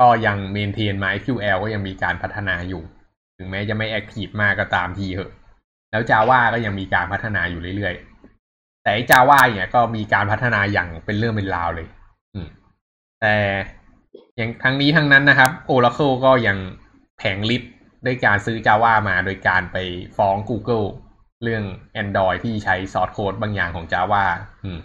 [0.00, 2.82] ก็ยัง maintain MySQL ก็ยังมีการพัฒนาอยู่
[3.38, 5.32] ถึงแม้จะไม่ active มากก็ตามทีเหอะ
[5.90, 11.86] แล้ว Java ก็ยังมีการพัฒนาอยู่เรื่อยๆ แต่ไอ้ Java เนี่ยก็มีการพัฒนาอย่างเป็นเรื่องเป็นราวเลย
[12.34, 12.48] อืม
[13.20, 13.34] แต่
[14.36, 16.58] อย่างทั้งนี้ทั้งนั้นนะครับ Oracle ก็ยัง
[17.18, 17.62] แผงลิด
[18.06, 19.76] ด้วยการซื้อ Java มาโดยการไป
[20.16, 20.86] ฟ้อง Google
[21.42, 21.64] เรื่อง
[22.02, 24.24] Android ที่ใช้ซอสโค้ดบางอย่างของ Java
[24.64, 24.78] อืม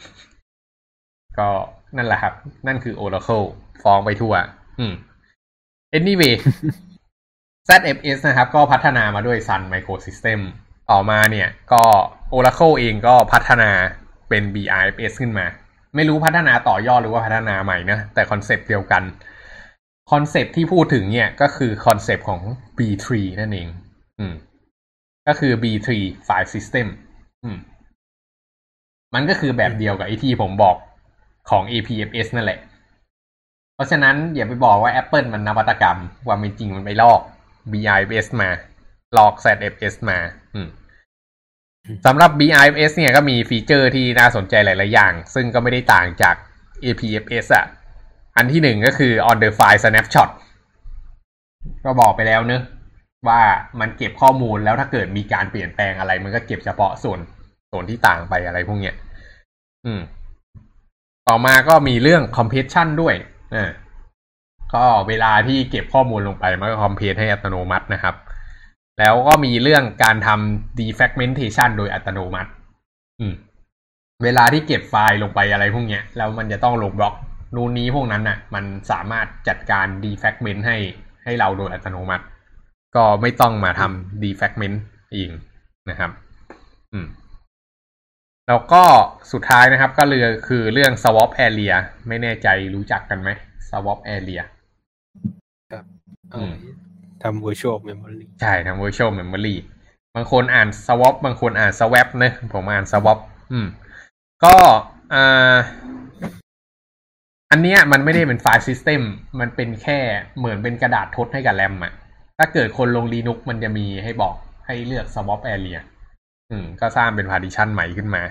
[1.38, 1.50] ก็
[1.98, 2.34] นั่นแหละครับ
[2.68, 3.46] นั่นคือ Oracle
[3.84, 4.34] ฟ้องไปทั่ว
[4.80, 4.94] อืม
[5.98, 6.34] anyway
[7.70, 10.40] ZFS นะครับ ก็พัฒนามาด้วย Sun Microsystem
[10.92, 11.84] ต่อมาเนี่ย ก็
[12.34, 13.70] Oracle เองก็พัฒนา
[14.30, 15.46] เป็น Btrfs ขึ้นมา
[15.96, 19.04] ไม่รู้พัฒนาต่อยอดหรือว่าพัฒนาใหม่นะ แต่คอนเซปต์เดียวกัน
[20.12, 22.42] คอนเซปต์ที่พูดถึงเนี่ย ก็คือคอนเซปต์ของ
[22.78, 23.08] B3
[23.40, 23.68] นั่นเอง
[24.20, 24.34] อืม
[25.28, 25.88] ก็คือ B-tree
[26.28, 26.88] File System
[27.44, 27.58] อืม
[29.14, 30.76] มันก็คือแบบเดียวกับไอที่ผมบอก
[31.50, 32.60] ของ APFS นั่นแหละ
[33.80, 37.22] เพราะฉะนั้นอย่าไปบอกว่า Apple มันนวัตกรรมความเป็นจริงมันไปลอก
[37.72, 38.50] BIFS มา
[39.18, 40.20] ลอก ZFS มา
[40.56, 40.60] อื
[42.06, 46.36] สำหรับ BIFS เนี่ยก็มีฟีเจอร์ที่น่าสนใจหลาย ๆ อย่าง ซึ่งก็ไม่ได้ต่างจาก
[46.84, 47.66] APFS อะ
[48.38, 50.30] อันที่หนึ่งก็คือ on the file snapshot
[51.86, 52.64] ก็บอกไปแล้วเนอะ
[53.28, 53.42] ว่า
[53.80, 57.20] มันเก็บข้อมูลแล้วถ้าเกิดมีการเปลี่ยนแปลงอะไร มันก็เก็บเฉพาะส่วน
[57.72, 58.96] ส่วนที่ต่างไปอะไรพวกเนี้ย
[59.86, 60.02] อืม
[61.28, 63.16] ต่อมาก็มีเรื่อง compression ด้วย
[63.56, 63.72] อ่า
[64.74, 68.16] ก็เวลาที่เก็บข้อมูลลงไปมันก็คอมเพลให้อัตโนมัตินะครับ
[69.00, 72.52] แล้วก็มีเรื่องการทำ defragmentation โดยอัตโนมัติ
[73.20, 73.34] อืม
[74.24, 77.16] เวลาที่เก็บไฟล์ลงไปอะไรพวกเนี้ย แล้วมันจะต้องลงบล็อก
[77.56, 80.78] นู่นนี้พวกนั้นน่ะ มันสามารถจัดการ defragment ให้
[81.24, 82.24] ให้เราโดยอัตโนมัติ
[82.96, 84.78] ก็ไม่ต้องมาทำ defragment
[85.14, 85.32] เอง
[85.90, 86.12] นะครับ
[86.94, 87.06] อืม
[88.50, 88.84] แล้วก็
[89.32, 91.76] สุดท้ายนะครับก็เลยคือเรื่อง swap area
[92.08, 93.30] ไม่แน่ใจรู้จักกันไหม
[93.70, 94.44] swap area
[96.30, 96.58] เอาไว้
[97.24, 99.56] ทำ virtual memory ใช่ทำ virtual memory
[100.16, 103.20] บางคนอ่าน swap บางคนอ่าน swap นะผมอ่าน swap
[103.52, 103.68] อืม
[104.46, 104.56] ก็
[105.14, 105.58] อ่า
[107.52, 109.02] อันเนี้ยมันไม่ได้เป็นไฟล์ system
[109.40, 110.00] มันเป็นแค่
[110.38, 111.94] เหมือนเป็นกระดาษทดให้กับแรมอะ
[112.38, 114.36] ถ้าเกิดคนลง Linux มันจะมีให้บอก
[114.66, 115.80] ให้เลือก swap area
[116.52, 118.24] อืม ก็สร้างเป็น partition ใหม่ขึ้นมา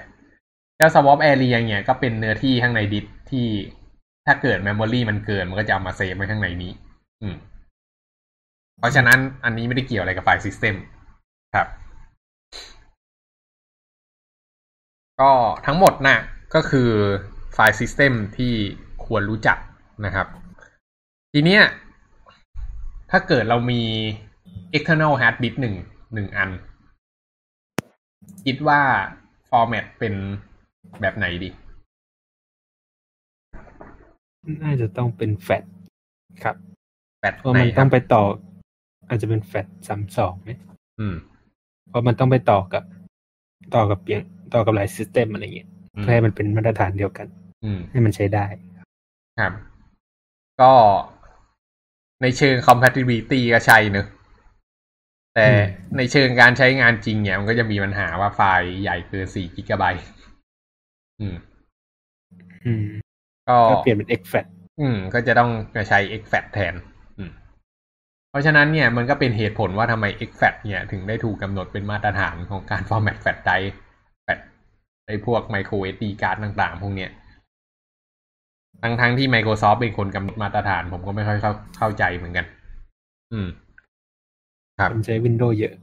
[0.78, 3.46] แล้ว swap area เนี่ยก็เป็นเนื้อที่ข้างในดิสที่
[4.26, 6.72] ถ้าเกิด memory มันเกินมันก็จะเอามาเซฟไว้ข้างในนี้
[7.22, 7.36] อืม
[8.78, 10.74] เพราะฉะนั้นอันนี้ไม่ได้เกี่ยวอะไรกับไฟล์ system
[11.54, 11.68] ครับ
[15.20, 15.32] ก็
[15.66, 16.18] ทั้งหมดนะ่ะ
[16.54, 16.90] ก็คือ
[17.54, 18.52] ไฟล์ system ที่
[19.06, 19.58] ควรรู้จัก
[20.04, 20.26] นะครับ
[21.32, 21.62] ทีเนี้ย
[23.10, 23.82] ถ้าเกิดเรามี
[24.76, 25.74] external hard disk หนึ่ง
[26.14, 26.50] หนึ่งอัน
[28.44, 28.80] คิดว่า
[29.48, 30.14] format เป็น
[31.00, 31.50] แบบไหนดี
[34.62, 35.64] น่าจะต้องเป็นแฟต
[36.42, 36.56] ครับ
[37.18, 38.22] แฟตเพราะไหนมันคต้รัอบงไปต่อ
[39.08, 40.50] อาจจะเป็นแฟตสามสองไหม
[41.00, 41.16] อืม
[41.88, 42.82] เพราะมันต้องไปต่อกับ
[43.74, 44.20] ต่อกับเปียง
[44.54, 47.26] ต่อกับหลายซิสเต็มอะไรเงี้ยอืมเพื่อให้มันเป็นมาตรฐานเดียวกัน
[47.64, 48.46] อืม ให้มันใช้ได้
[49.38, 49.52] ครับ
[50.60, 50.72] ก็
[52.22, 54.06] ในเชิง compatibility ก็ใช่เนอะ
[55.38, 55.62] แต่อืม
[55.96, 60.04] ในเชิงการใช้งานจริงเนี่ยมันก็จะมีปัญหาว่าไฟล์ใหญ่เกินสี่กิกะไบต์
[61.20, 61.36] อืม
[62.66, 62.84] อืม
[63.48, 64.46] ก็ก็เปลี่ยนเป็น x fat
[64.80, 66.74] อืม ก็จะต้องมาใช้ exFAT แทน
[67.18, 67.30] อืม
[68.30, 73.74] เพราะฉะนั้นเนี่ยมันก็เป็นเหตุผลว่าทำไม exFAT เนี่ยถึงได้ถูกกำหนดเป็นมาตรฐานของการ format flash drive
[74.24, 74.40] แฟลช
[75.06, 77.10] ไอ้พวก micro SD card ต่าง ๆ พวกเนี้ย
[78.82, 82.46] ทั้งทั้งที่ Microsoft เป็นคนกำหนดมาตรฐาน ผมก็ไม่ค่อยเข้าเข้าใจเหมือนกัน
[83.32, 83.48] อืม
[84.78, 85.74] ครับมันใช้ Windows เยอะ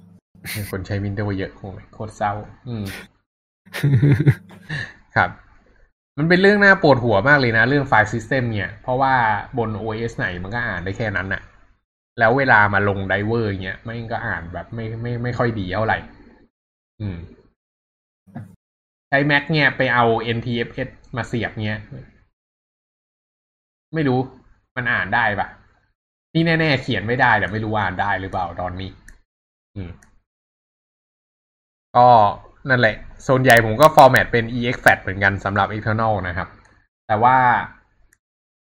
[0.71, 2.33] คนใช้ Windows เยอะโอ้ยโคตรเศร้า
[2.67, 2.85] อืม
[5.15, 5.29] ครับ
[6.17, 9.13] มันเป็นเรื่องน่าปวดหัวมากเลยนะ เรื่องไฟล์ซิสเต็มเนี่ย เพราะว่า
[9.57, 11.41] บน OS ไหนมันก็อ่านได้แค่นั้นน่ะ
[12.19, 15.97] แล้วเวลามาลงไดเวอร์เงี้ยไม่ก็อ่านแบบไม่ไม่ไม่ค่อยดีเท่าไหร่
[17.01, 17.17] อืม
[19.09, 20.05] ใช้ Mac เนี่ยไปเอา
[20.37, 21.79] NTFS มาเสียบเงี้ย
[23.93, 24.19] ไม่รู้
[24.75, 25.47] มันอ่านได้ปะ
[26.35, 28.89] นี่แน่ ๆ เขียนไม่ได้แต่ไม่รู้ว่าอ่านได้หรือเปล่าตอนนี้
[29.75, 29.89] อืม
[31.95, 32.07] ก็
[32.69, 36.47] นั่นแหละ โซนใหญ่ผมก็ฟอร์แมตเป็น exFAT เหมือนกันสำหรับ external นะครับ
[37.07, 37.37] แต่ว่า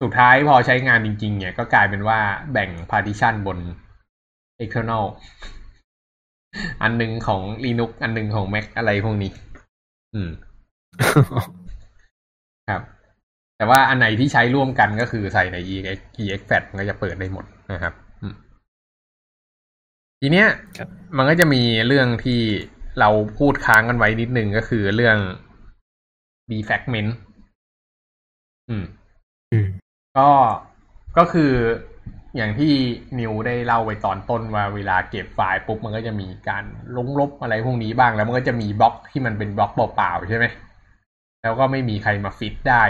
[0.02, 2.18] สุดท้ายพอใช้งานจริง ๆ เนี่ยก็กลายเป็นว่า
[2.52, 3.58] แบ่ง partition บน
[4.62, 5.04] external
[6.82, 9.30] อันหนึงของ Linux อันหนึงของ Mac อะไรพวกนี้
[10.14, 10.30] อืม
[12.70, 12.82] ครับ
[13.60, 15.98] แต่ว่าอันไหนที่ใช้ร่วมกันก็คือใส่ใน ex
[16.34, 18.34] exFAT มันก็จะเปิดได้หมดนะครับอืม
[20.20, 20.48] ทีเนี้ย
[20.78, 22.40] ครับมันก็จะมีเรื่องที่
[23.00, 25.18] เราพูดค้างกันไว้นิดนึงก็คือเรื่อง
[26.50, 27.10] defragment
[28.68, 28.84] อืม
[29.52, 29.66] อืม
[30.18, 30.28] ก็
[31.18, 31.52] ก็คือ
[32.36, 32.72] อย่างที่
[33.18, 36.64] นิวได้เล่าไปตอนต้นว่าเวลาเก็บไฟล์ปุ๊บมันก็จะมีการ
[36.96, 40.46] ลงลบอะไรพวกนี้บ้างแล้วมันก็จะมีบล็อกที่มันเป็นบล็อกเปล่าๆใช่ไหม
[41.42, 42.84] แล้วก็ไม่มีใครมาฟิตได้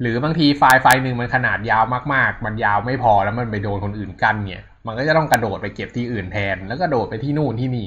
[0.00, 1.84] หรือบางทีไฟล์ไฟล์หนึ่งมันขนาดยาว
[2.14, 7.86] มากๆ มันยาวไม่พอแล้วมันไปโดนคนอื่นกั้นเนี่ย มันก็จะต้องกระโดดไปเก็บที่อื่นแทน แล้วก็โดดไปที่นู่นที่นี่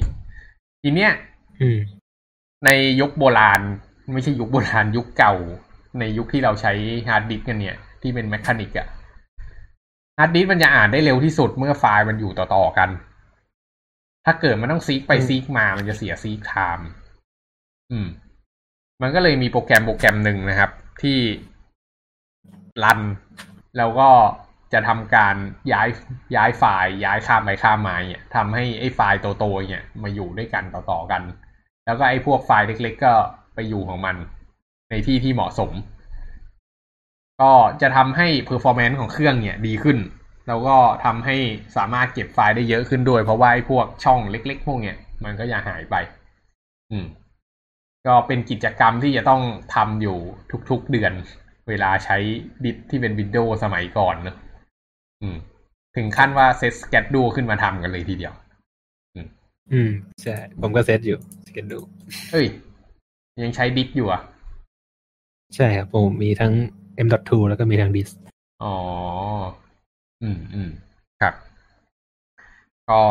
[0.83, 1.11] ทีเนี้ย
[1.61, 1.79] อืม
[2.65, 3.61] ในยุคโบราณ
[4.13, 5.33] ไม่ใช่ยุคโบราณยุคเก่า
[5.99, 6.73] ในยุคที่เราใช้
[7.07, 8.87] ฮาร์ดดิสก์กันเนี่ย ที่เป็น mechanic อะ
[10.19, 12.89] ฮาร์ดดิสก์มันจะอ่านได้เร็วที่สุดเมื่อไฟล์มันอยู่ต่อๆกัน
[14.25, 16.87] ถ้าเกิดมันต้อง seek ไปอืม seek มา มันจะเสีย seek time
[17.91, 18.07] อืม
[19.01, 21.17] มันก็เลยมีโปรแกรมโปรแกรมหนึ่งนะครับ ที่
[22.83, 22.99] run
[23.77, 24.09] แล้วก็
[24.73, 25.35] จะทำการ
[25.73, 25.87] ย้าย
[26.35, 31.21] ย้ายไฟล์ย้ายข้ามไปข้ามมาเนี่ยทำให้ไอ้ไฟล์โตๆเนี่ยมาอยู่ด้วยกันต่อๆกัน
[31.85, 33.13] แล้วก็ไอ้พวกไฟล์เล็กๆก็
[33.55, 34.15] ไปอยู่ของมัน
[34.89, 35.71] ในที่ที่เหมาะสม
[37.41, 37.51] ก็
[37.81, 39.97] จะทำให้ performance ของเครื่องเนี่ยดีขึ้น
[40.47, 41.37] แล้วก็ทำให้
[41.77, 45.95] สามารถเก็บไฟล์ได้เยอะขึ้นด้วย เพราะว่าไอ้พวกช่องเล็ก ๆ พวกเนี่ยมันก็จะหายไป
[46.91, 47.05] อืม
[48.07, 49.41] ก็เป็นกิจกรรมที่จะต้อง
[49.75, 50.17] ทำอยู่
[50.69, 51.13] ทุกๆเดือน
[51.69, 52.17] เวลาใช้
[52.65, 54.35] ดิสที่เป็นวินโดว์สมัยก่อนเนอะ
[55.21, 55.37] อืม
[55.95, 58.33] ถึงขั้นว่าเซตสเกตดูขึ้นมาทำกันเลยทีเดียว
[59.73, 59.91] อืม
[60.23, 61.17] ใช่ ผมก็เซตอยู่
[61.47, 61.79] สเกนดู
[62.31, 62.47] เอ้ย
[63.41, 64.21] ยังใช้ดิสอยู่อะ
[65.55, 66.53] ใช่ครับ ผมมีทั้ง
[67.07, 68.09] M.2 แล้วก็มีทั้งดิส
[68.63, 68.75] อ๋อ
[70.23, 70.69] อืมอืม
[71.21, 71.33] ครับ
[72.89, 73.01] ก็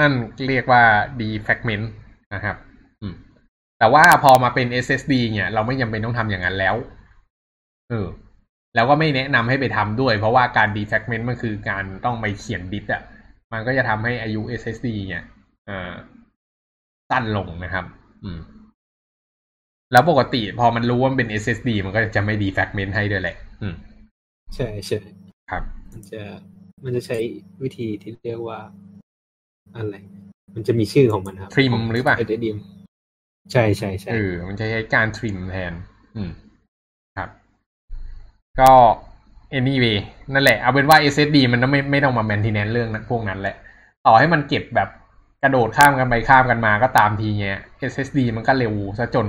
[0.00, 0.12] นั่น
[0.48, 0.82] เรียกว่า
[1.20, 1.86] defragment
[2.34, 2.56] นะครับ
[3.00, 3.14] อืม
[3.78, 6.74] แต่ว่าพอมาเป็น SSD เนี่ย เราไม่จำเป็นต้องทำอย่างนั้นแล้ว
[7.90, 8.08] เออ
[8.74, 13.02] แล้วก็ไม่แนะนำให้ไปทำด้วย เพราะว่าการ defragment มันคือการต้องไปเขียนดิสอะ
[13.52, 15.24] มันก็จะทำให้อายุ SSD เนี่ย
[15.66, 15.92] เอ่อ
[17.10, 17.84] สั้นลงนะครับ
[18.24, 18.40] อืม
[19.92, 23.74] แล้วปกติพอมันรู้ว่ามันเป็น SSD มันก็จะไม่ defragment ให้ด้วยแหละ อืม
[24.54, 24.98] ใช่ใช่
[25.50, 25.62] ครับ
[25.92, 26.22] มันจะ
[26.84, 27.18] มันจะใช้
[27.62, 28.58] วิธีที่เรียกว่า
[29.76, 29.96] อะไร
[30.54, 32.56] มันจะมีชื่อของมันครับ Trim หรือเปล่าเอเดม
[33.52, 35.72] ใช่ใช่ใช่เออมันจะใช้การทริมแทน
[36.16, 36.45] อืมครับ
[38.60, 38.70] ก็
[39.58, 39.98] anyway
[40.32, 43.56] นั่นแหละ เอาเป็นว่า SSD มันไม่ไม่ต้องมา maintenance เรื่องนั้นพวกนั้นแหละ
[44.06, 44.88] ต่อให้มันเก็บแบบ
[45.42, 47.58] กระโดดข้ามกันไปข้ามกันมาก็ตามทีเนี้ย
[47.92, 49.28] SSD มันก็เร็วซะจน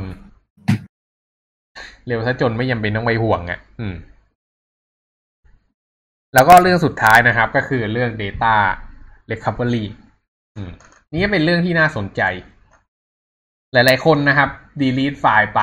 [2.07, 3.95] เร็วซะจนไม่ยังเป็นต้องไปห่วงอะ่ะ อืม
[6.33, 8.55] แล้วก็เรื่องสุดท้ายนะครับ ก็คือเรื่อง data
[9.31, 9.85] recovery
[10.55, 10.71] อืม
[11.11, 12.21] นี่เป็นเรื่องที่น่าสนใจ
[13.73, 14.49] หลาย ๆ คนนะครับ
[14.81, 15.61] delete ไฟล์ไป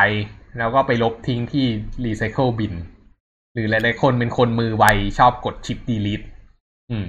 [0.59, 1.67] แล้วก็ไปลบทิ้งที่
[2.05, 2.75] recycle bin
[3.55, 4.85] หรือหลายๆคนเป็นคนมือไว
[5.19, 6.27] ชอบกดชิป delete
[6.91, 7.07] อืม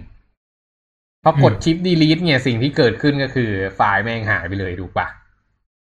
[1.24, 5.08] พอกดชิป delete เนี่ยสิ่งที่เกิดขึ้นก็คือ ไฟล์แม่งหายไปเลยถูกปะ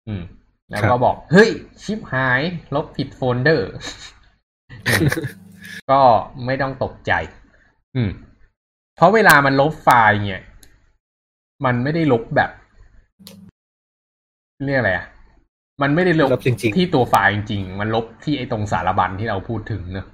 [0.09, 0.23] อืม
[0.71, 1.51] แล้วก็บอก เฮ้ย
[1.83, 2.41] ชิปหาย
[2.75, 3.71] ลบผิดโฟลเดอร์
[5.91, 6.01] ก็
[6.47, 7.13] ไม่ต้องตกใจ
[7.97, 8.11] อืม
[8.97, 10.43] เพราะเวลามันลบไฟล์เนี่ย
[11.65, 12.51] มันไม่ได้ลบแบบ
[14.67, 15.07] เรียกอะไรอะ
[15.83, 20.07] มันไม่ได้ลบลบจริงๆที่ตัวไฟล์จริง ๆ มันลบที่ไอ้ตรงสารบัญที่เราพูดถึงเนอะ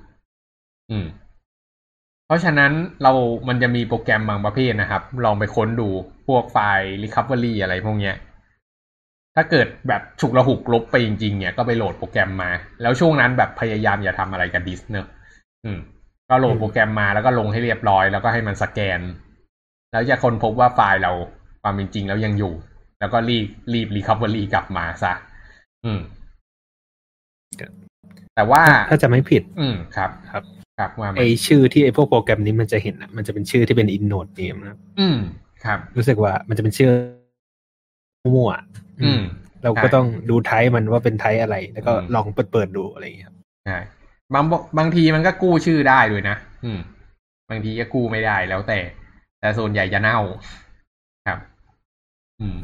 [0.93, 1.07] อืม
[2.27, 2.73] เพราะฉะนั้น
[3.03, 3.13] เรา
[3.49, 5.89] มันจะมีโปรแกรมบางประเภทนะครับ ลองไปค้นดู
[6.29, 8.17] พวกไฟล์ recovery อะไรพวกเนี้ย
[9.35, 12.51] ถ้าเกิดแบบฉุกระหุกลบไปจริงๆ เนี่ยก็ไปโหลดโปรแกรมมา
[12.83, 15.07] แล้วช่วงนั้นแบบพยายามอย่าทำอะไรกับดิสก์เนอะ
[15.65, 15.79] อืม
[16.29, 19.01] ก็โหลดโปรแกรมมาแล้วก็ลงให้เรียบร้อย แล้วก็ให้มันสแกน
[19.93, 21.13] แล้วจะค้นพบว่าไฟล์เรา
[21.63, 22.53] ความเป็นจริงแล้วยังอยู่
[23.01, 25.13] แล้วก็รีบรีบ recovery กลับมาซะ
[25.85, 26.01] อืม
[28.35, 30.43] แต่ว่าถ้าจะไม่ผิด อืมครับ ครับ
[30.79, 35.19] ครับว่ามาไอชื่อที่ไอพวกโปรแกรมนี้มันจะเห็นอะมันจะเป็นชื่อที่เป็น inode name นะครับอืม
[35.65, 36.91] ครับ รู้สึกว่ามันจะเป็นชื่อ
[38.37, 39.23] มั่วๆอืม
[39.63, 43.79] เราก็ต้องดูไทป์มันว่าเป็นไทป์อะไร แล้วก็อืมลองเปิดเปิดๆดูอะไรอย่างเงี้ยครับใช่
[44.35, 44.45] บาง
[44.79, 46.81] บางทีมันก็กู้ชื่อได้ด้วยนะอืม
[47.51, 48.79] บางทีก็กู้ไม่ได้แล้วแต่
[49.41, 50.19] แต่ส่วนใหญ่จะเน่า
[51.27, 51.39] ครับ
[52.41, 52.57] อืม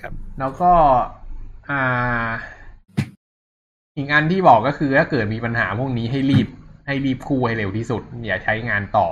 [0.00, 0.72] ครับ แล้วก็
[1.70, 2.28] อ่า
[3.96, 6.48] อีกอันที่บอกก็คือถ้าเกิดมีปัญหาพวกนี้ให้รีบ
[6.86, 9.06] ให้รีบกู้ให้เร็วที่สุด อย่าใช้งานต่อ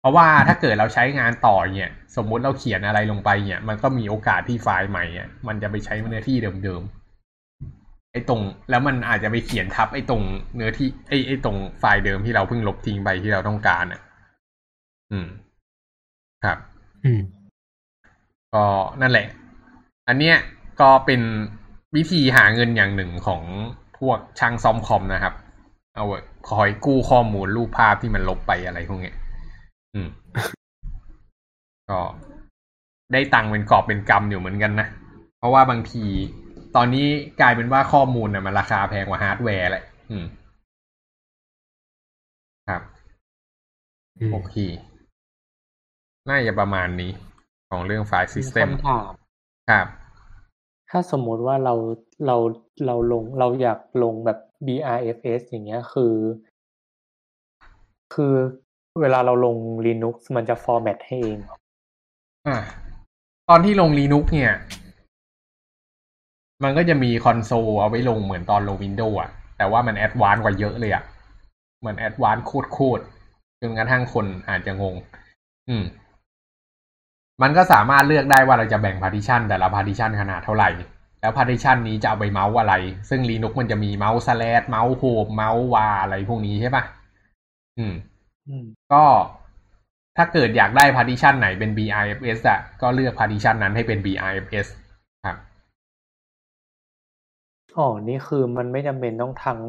[0.00, 8.40] เพราะว่าถ้าเกิดเราใช้งานต่อเนี่ย สมมุติเราเขียนอะไรลงไปเนี่ย มันก็มีโอกาสที่ไฟล์ใหม่เนี่ยมันจะไปใช้เนื้อที่เดิมๆไอ้ตรง
[8.70, 10.22] แล้วมันอาจจะไปเขียนทับไอ้ตรง
[10.56, 14.00] เนื้อที่ไอ้ไอ้ตรงไฟล์เดิมที่เราเพิ่งลบทิ้งไปที่เราต้องการอะ
[15.12, 15.28] อืม
[16.44, 16.58] ครับ
[17.04, 17.20] อืม
[18.54, 18.64] ก็
[19.00, 19.26] นั่นแหละ
[20.08, 20.36] อันเนี้ย
[20.80, 21.20] ก็เป็น
[21.96, 23.42] วิธีหาเงินอย่างหนึ่งของ
[23.98, 25.34] พวกช่างซ่อมคอมนะครับ
[25.96, 26.18] เอาไว้
[26.48, 29.16] คอยกู้ข้อมูลรูปภาพที่มันลบไปอะไรพวกเนี้ย
[29.94, 30.08] อืม
[31.90, 32.00] ก็
[33.12, 34.88] ได้ตังค์เป็นกอบเป็นกำอยู่เหมือนกันนะ
[35.38, 36.04] เพราะว่าบางที
[36.76, 37.06] ตอนนี้
[37.40, 40.26] กลายเป็นว่าข้อมูลน่ะมันราคาแพงกว่าฮาร์ดแวร์แหละอืม
[42.68, 42.82] ครับ
[44.18, 44.54] อืมโอเค
[46.28, 47.10] น่าจะประมาณนี้
[47.70, 49.12] ของเรื่อง file system คำถาม
[49.70, 49.86] ครับ
[50.90, 51.74] ถ้าสมมุติว่าเรา
[52.26, 52.36] เรา
[52.86, 56.14] เราลงเราอยากลงแบบ Btrfs อย่างเงี้ยคือ
[58.14, 58.34] คือ
[59.00, 61.38] เวลาเราลง Linux มันจะ format ให้เอง
[62.46, 62.56] อ่า
[63.48, 64.54] ตอนที่ลง Linux เนี่ย
[66.64, 71.04] มันก็จะมีคอนโซลเอาไว้ลงเหมือนตอนลง Windows อะแต่ว่ามัน advance กว่าเยอะเลยอะ
[71.80, 73.02] เหมือน advance โคตร
[73.60, 74.94] จนกระทั่งคนอาจจะงง
[75.68, 75.84] อืม
[77.42, 80.70] มันก็สามารถเลือกได้ว่าเราจะแบ่ง partition แต่ละ partition ขนาดเท่าไหร่
[81.20, 82.74] แล้ว partition นี้จะเอาไป mount อะไร
[83.08, 86.84] ซึ่ง Linux มันจะมี mount slash mount home mount var อะไรพวกนี้ใช่ปะ
[87.78, 87.94] อืม
[88.48, 89.04] อืม ก็
[90.16, 94.66] ถ้าเกิดอยากได้ partition ไหนเป็น BIFS อะก็เลือก partition นั้นให้เป็น BIFS
[95.26, 95.36] ครับ
[97.76, 99.60] อ๋อ นี่คือมันไม่จำเป็นต้องทั้ง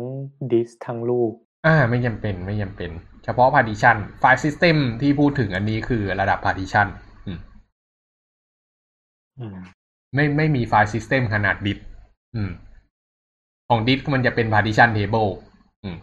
[0.51, 1.33] ดิสทั้งรูป
[1.65, 2.91] อ่า ไม่จำเป็นไม่จำเป็น
[3.23, 6.87] เฉพาะ partition file system ที่พูดถึงอันนี้คือระดับ partition
[7.25, 9.57] อืม
[10.17, 11.79] อืมไม่ไม่มี file system ขนาดดิส
[12.35, 12.51] อืม
[13.69, 15.29] ของดิสมันจะเป็น partition table
[15.83, 15.97] อืม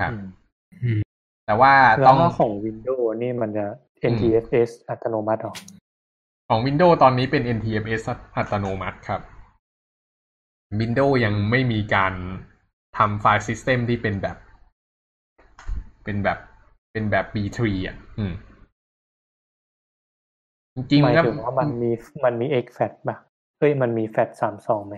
[0.00, 0.10] ครับ
[0.82, 1.00] อืม
[1.46, 3.66] แต่ว่าแล้ต้วองก็ของ Windows นี่มันจะ
[4.12, 5.54] NTFS อัตโนมัติหรอ
[6.48, 8.02] ของ Windows ตอนนี้เป็น NTFS
[8.36, 9.20] อัตโนมัติครับ
[10.80, 12.12] Windows ยังไม่มีการ
[12.98, 14.36] ทำไฟล์ System ที่เป็นแบบ
[16.04, 16.38] เป็นแบบ
[16.92, 18.32] เป็นแบบ B3 อะ อืม
[20.90, 21.90] จริงหมายๆก็ถึงว่ามันมี
[22.24, 23.16] มันมี exFAT ป่ะ
[23.58, 24.94] เฮ้ยมันมี FAT สามสองไหม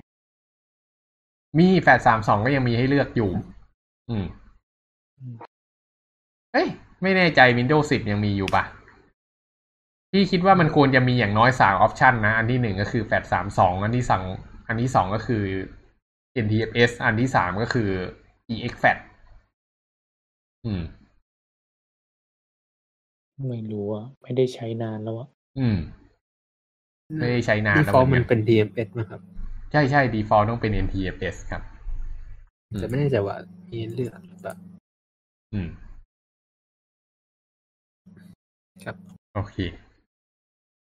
[1.59, 3.31] มีแฟดสามสองก็ยังมีให้เลือกอยู่
[4.11, 4.25] อืม
[6.53, 6.69] เอ้ย
[7.03, 8.65] ไม่แน่ใจ Windows 10 ยังมีอยู่ปะ
[10.13, 14.25] พี่คิดว่ามันควรจะมีอย่างน้อยสามออปชันนะ อันที่หนึ่งก็คือแฟดสามสองอันที่สอง
[14.69, 15.45] อันที่สองก็คือ
[16.45, 17.91] NTFS อันที่สามก็คือ
[18.55, 18.99] EXFAT
[20.65, 20.83] อืม
[23.49, 25.29] ไม่รู้อะไม่ได้ใช้นานแล้วอะ
[25.59, 25.79] อืม
[27.19, 29.21] ไม่ได้ใช้นานดีแล้วฟอลเหมืมัอนนกันเป็น DMS นะครับ
[29.73, 31.63] ใช่ใช่ default ต้องเป็น NTFS ครับ
[32.71, 33.37] อืมแต่ไม่แน่ใจว่า
[33.71, 34.55] มีเลือกหรือเปล่า
[35.53, 35.69] อืม
[38.85, 38.97] ครับ
[39.35, 39.57] โอเค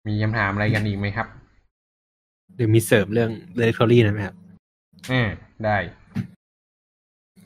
[0.07, 1.27] มีคำถามอะไรกันอีกไหมครับ
[2.55, 4.35] เดี๋ยวมีเสริมเรื่อง directory นะไหมครับ
[5.11, 5.27] อืม
[5.65, 5.77] ได้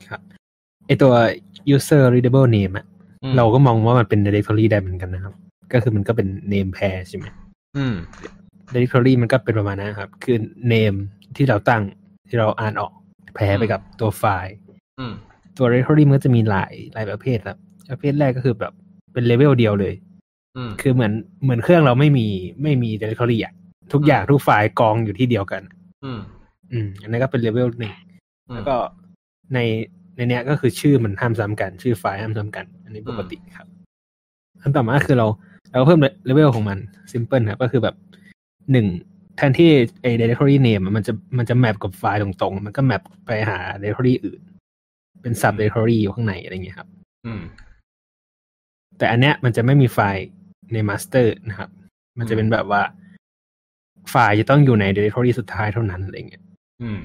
[0.07, 0.21] ครับ
[0.87, 1.13] ไอตัว
[1.75, 2.85] user readable name อะ
[3.23, 5.33] อืมเราก็มองว่ามันเป็น directory ได้เหมือนกันนะครับ
[5.73, 7.25] ก็คือมันก็เป็น name pair ใช่ไหม
[7.77, 7.95] อืม
[8.73, 10.37] directory มันก็เป็นประมาณนั้นครับ คือ
[10.73, 10.97] name
[11.35, 11.83] ที่เราตั้ง
[12.29, 12.91] ที่เราอ่านออก
[13.35, 14.55] แพ้ไปกับตัวไฟล์
[14.99, 15.13] อืม
[15.57, 17.57] ตัว directory มันก็จะมีหลายหลายประเภทครับ
[17.89, 18.73] ประเภทแรกก็คือแบบ
[19.13, 19.93] เป็นเลเวลเดียวเลย
[20.57, 21.13] อืมคือเหมือน
[21.43, 22.27] เหมือนเครื่องเราไม่มี
[22.63, 23.53] ไม่มี directory อะ
[23.93, 25.61] ทุกอย่างทุกไฟล์กองอยู่ที่เดียวกัน
[26.03, 26.19] อืม
[26.71, 27.93] อืม อันนั้นก็เป็นเลเวลหนึ่ง
[28.49, 28.75] อืมแล้วก็
[29.53, 29.59] ใน
[30.15, 33.67] ในเนี้ยก็คือชื่อมันห้ามซ้ำกัน ชื่อไฟล์ห้ามซ้ำกัน อันนี้ปกติครับ
[34.61, 35.27] อันต่อมาคือเรา
[35.75, 36.77] เราก็เพิ่มเลเวลของมัน
[37.11, 37.95] simple ครับก็คือแบบ
[38.71, 38.87] หนึ่ง
[39.37, 39.69] แทนที่
[40.01, 44.41] ไอ้ directory name อะมันจะมันจะ map กับไฟล์ตรงๆ มันก็ map ไปหา directory อื่น
[45.21, 46.89] เป็น sub directory อยู่ข้างในอะไรเงี้ยครับ
[47.25, 47.41] อืม
[48.97, 50.25] แต่อันเนี้ยมันจะไม่มีไฟล์
[50.73, 51.69] ใน master นะครับ
[52.19, 52.81] มันจะเป็นแบบว่า
[54.11, 56.43] ไฟล์จะต้องอยู่ใน directory สุดท้ายเท่านั้นอะไรเงี้ย
[56.83, 56.99] อืม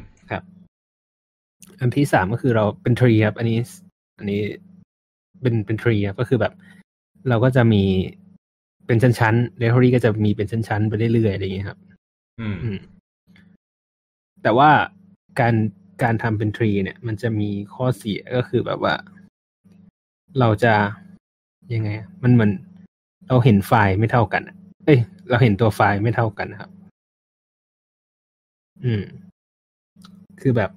[1.80, 3.58] อันที่สามก็คือเราเป็น tree ครับ อันนี้
[4.18, 4.40] อันนี้
[5.42, 6.52] เป็นเป็น tree ครับก็คือแบบ
[7.28, 7.84] เราก็จะมี
[8.90, 11.78] เป็นชั้นๆ directory ก็จะมีเป็นชั้นๆไปเรื่อยๆอะไรอย่างเงี้ยครับ
[12.40, 12.78] อืมอืม
[14.42, 14.70] แต่ว่า
[15.40, 15.54] การ
[16.02, 18.94] การทำเป็น tree เนี่ย มันจะมีข้อเสียก็คือแบบว่า
[20.40, 20.74] เราจะ
[21.74, 22.50] ยังไงอะมันเหมือน
[23.28, 26.70] เราเห็นไฟล์ไม่เท่ากันอะเอ้ย เราเห็นตัวไฟล์ไม่เท่ากันนะครับ
[28.84, 29.02] อืม
[30.40, 30.70] คือแบบ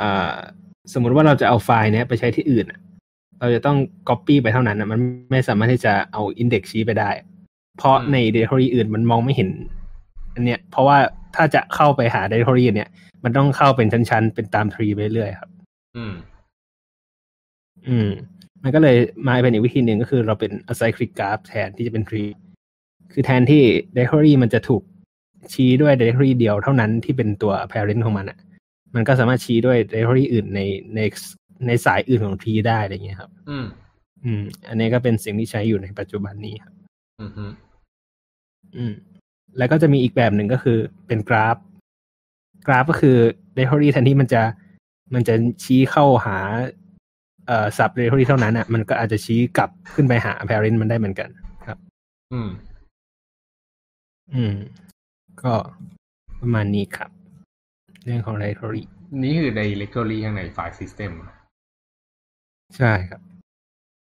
[0.00, 0.36] อ่า
[0.92, 2.80] สมมุติว่าเราจะเอาไฟล์เนี้ยไปใช้ที่อื่นอะ
[3.44, 3.78] เราจะต้อง
[4.08, 7.10] copy ไปเท่านั้นนะมันไม่สามารถที่จะเอา index ชี้ไปได้
[7.78, 9.50] เพราะใน directory อื่นมันมองไม่เห็น
[10.34, 10.98] อันเนี้ย เพราะว่า
[11.36, 12.90] ถ้าจะเข้าไปหา directory อันเนี้ย
[13.24, 15.50] มันต้องเข้าเป็นชั้นๆ เป็นตาม tree ไปเรื่อยๆครับ
[15.96, 16.14] อืม
[17.88, 18.10] อืม
[18.62, 22.30] มันก็เลยมาเป็นอีกวิธีหนึ่งก็คือเราเป็น acyclic graph แทนที่จะเป็น tree
[23.12, 23.62] คือแทนที่
[23.94, 24.82] directory มันจะถูก
[25.52, 28.38] ชี้ด้วย directory เดียวเท่านั้นที่เป็นตัว parent ของมันอะ
[28.94, 30.60] มันก็สามารถชี้ด้วย directory อื่นใน
[30.96, 31.00] ใน
[31.66, 33.66] ในสายอื่นของ tree ได้อะไรเงี้ยครับ อืม
[34.24, 36.74] อืม อันนี้ก็เป็นสิ่งที่ใช้อยู่ในปัจจุบันนี้ครับ
[37.20, 37.52] อืมอืม
[38.76, 38.94] อืม
[39.58, 41.56] แล้วก็จะมีอีกแบบหนึ่งก็คือเป็นกราฟ
[42.66, 43.16] กราฟก็คือ
[43.56, 44.42] directory แทนที่มันจะ
[45.14, 45.34] มันจะ
[45.64, 46.38] ชี้เข้าหา
[47.46, 51.28] เอ่อ sub directory เท่านั้นอะ มันก็อาจจะชี้กลับขึ้นไปหา parent มันได้เหมือนกัน
[51.66, 51.78] ครับ
[52.32, 52.48] อืม
[54.34, 54.54] อืม
[55.42, 55.54] ก็
[56.40, 57.10] ประมาณนี้ครับ
[58.04, 58.82] เรื่องของ directory
[59.22, 61.12] นี่คือ directory ข้างในไฟล์ system
[62.78, 63.20] ใช่ครับ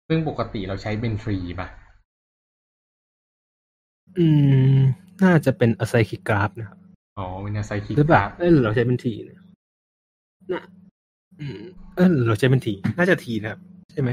[0.07, 1.67] ซึ่งปกติเราใช้เป็น tree ป่ะ
[4.17, 4.27] อื
[4.75, 4.77] ม
[5.23, 6.77] น่าจะเป็น acyclic graph นะครับ
[7.19, 9.39] อ๋อเป็นอาศัยคิดหรือเปล่าครับเออหรือเราใช้เป็นทีเนี่ย
[10.53, 10.63] น่ะ
[11.39, 11.59] อืม
[11.95, 13.59] เออหรือเราใช้เป็นที น่าจะทีนะครับ
[13.91, 14.09] ใช่ไหม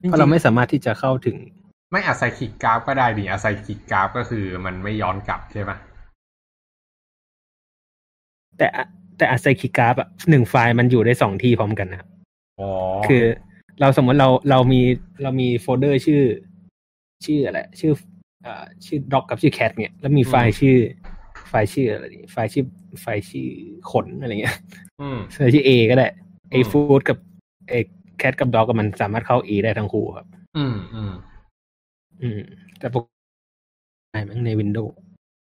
[0.00, 1.36] จงๆเพราะเราไม่สามารถที่จะเข้าถึง
[1.92, 5.76] ไม่อาศัยคิดกราฟก็ได้ดิอาศัยคิดกราฟก็คือมันไม่ย้อนกลับใช่ปะ
[8.58, 8.68] แต่
[9.16, 12.08] แต่ acyclic graph อะหนึ่งไฟล์มันอยู่ได้สองที่พร้อมกันนะครับ
[12.60, 12.70] อ๋อ
[13.08, 13.24] คือ
[13.80, 14.80] เราสมมติเราเรามี
[15.22, 16.22] เรามีโฟลเดอร์ชื่อ
[17.24, 17.92] ชื่ออะไรชื่อ
[18.42, 20.78] เอ่อชื่อ doc กับชื่อ cat เนี่ยแล้วมีไฟล์ชื่อ
[21.48, 22.64] ไฟล์ชื่ออะไรดีไฟล์ชื่อ
[23.00, 23.48] ไฟล์ชื่อ
[23.90, 24.56] ขนอะไรเงี้ย
[25.00, 26.08] อืมไฟล์ชื่อ A ก็ได้
[26.52, 27.18] A อืม food กับ
[27.72, 27.74] A
[28.20, 30.26] cat กับ dog มันสามารถเข้า A ได้ทั้งคู่ครับ
[30.56, 31.12] อืมอืม
[32.22, 32.40] อืม
[32.78, 33.04] แต่ปก
[34.14, 34.92] ติมันใน Windows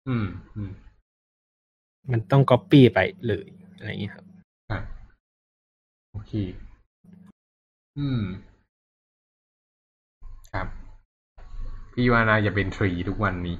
[0.08, 0.70] อืมอืม
[2.12, 3.46] มันต้อง copy ไปเลย
[3.76, 4.24] อะไรอย่างเงี้ยครับ
[4.70, 4.78] อะ
[6.12, 6.32] โอเค
[7.98, 8.22] อืม
[10.52, 10.66] ครับ
[11.92, 13.56] พี่ว่าน่าจะเป็น tree ทุกวันนี้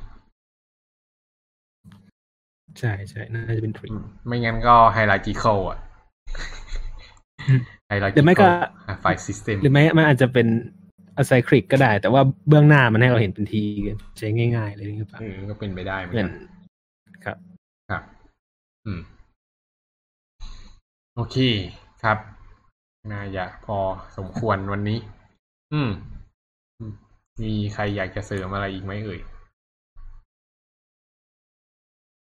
[2.81, 5.79] ใช่ใช่น่าจะเป็น tree อืมไม่งั้นก็ hierarchical อะ
[7.89, 8.47] hierarchy หรือไม่ก็
[9.01, 10.47] file system หรือไม่มันอาจจะเป็น
[11.17, 13.63] อ c ไซคลิกก็ได้ แต่ว่าเบื้องหน้ามันให้เราเห็นเป็น tree
[14.19, 16.29] ใช้ง่ายๆเลยหรือเปล่าอืมก็เป็นไปได้เหมือนเหมือกัน
[17.21, 17.37] นะครับ
[17.91, 18.03] ครับ
[18.87, 19.01] อืม
[21.17, 21.37] โอเค
[22.03, 22.36] ครับ
[23.13, 23.79] น่าจะพอ
[24.17, 24.99] สมควรวันนี้
[25.73, 25.91] อืม
[26.79, 26.93] อืม
[27.43, 29.21] มีใครอยากจะเสริมอะไรอีกไหมเอ่ย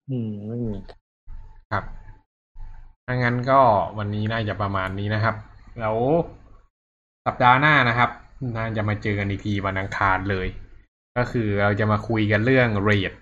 [0.08, 0.74] อืม ไม่มี
[1.72, 1.84] ครับ
[3.06, 3.60] ถ้างั้นก็
[3.98, 5.36] วันนี้น่าจะประมาณนี้นะครับ
[5.80, 5.96] แล้ว
[7.26, 8.10] สัปดาห์หน้านะครับ
[8.56, 10.46] น่าจะมาเจอกันอีกทีวันอังคารเลย
[11.16, 13.12] ก็คือเราจะมาคุยกันเรื่อง RAID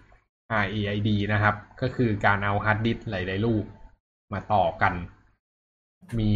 [0.63, 3.65] RAID นะครับ ก็คือการเอาฮาร์ดดิสก์หลายๆลูก
[4.33, 4.95] มาต่อกัน
[6.19, 6.33] มี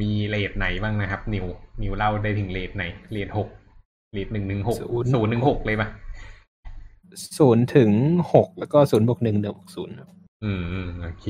[0.00, 1.46] มี RAID ไหนบ้างนะครับ นิว
[1.82, 3.48] นิวเล่าได้ถึง RAID ไหน RAID หก
[4.12, 5.88] RAID หนึ่งหนึ่งหกศูนย์ศูนย์หนึ่งหกเลยปะ
[7.38, 7.90] ศูนย์ถึง
[8.34, 10.08] หกแล้วก็ศูนย์บวกหนึ่งหนึ่งบวกศูนย์ครับ
[10.44, 11.26] อืมอืมโอเค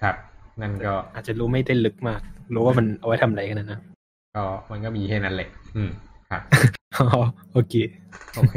[0.00, 0.16] ครับ
[0.60, 2.20] นั่นก็อาจจะรู้ไม่ได้ลึกมาก
[2.54, 3.80] รู้ว่ามันเอาไว้ทำอะไรกันนะนะ
[4.34, 5.90] ก็มันก็มีแค่นั้นแหละ อืม
[6.30, 6.42] ครับ
[6.96, 7.06] อ๋อ
[7.52, 7.74] โอเค
[8.36, 8.56] โอเค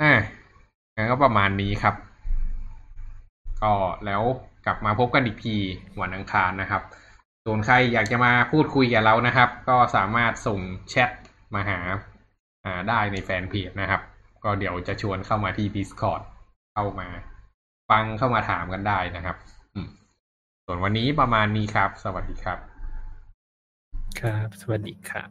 [0.00, 0.12] อ่า
[0.96, 1.94] งั้นก็ประมาณนี้ครับ
[3.62, 3.72] ก็
[4.06, 4.22] แล้ว
[4.66, 5.56] กลับมาพบกันอีกที
[6.00, 6.82] วันอังคารนะครับ
[7.48, 11.10] ส่วนใครอยากจะมาพูดคุยกับเรานะครับ ก็สามารถส่งแชท
[11.54, 11.78] มาหา
[12.64, 14.00] อ่าได้ในแฟนเพจนะครับ
[14.44, 16.22] ก็เดี๋ยวจะชวนเข้ามาที่ Discord
[16.74, 17.08] เข้ามา
[17.90, 19.36] ฟังเข้ามาถามกันได้นะครับ
[19.74, 19.88] อืม
[20.64, 22.58] ส่วนวันนี้ประมาณนี้ครับ สวัสดีครับ
[24.20, 25.30] ครับ สวัสดีครับ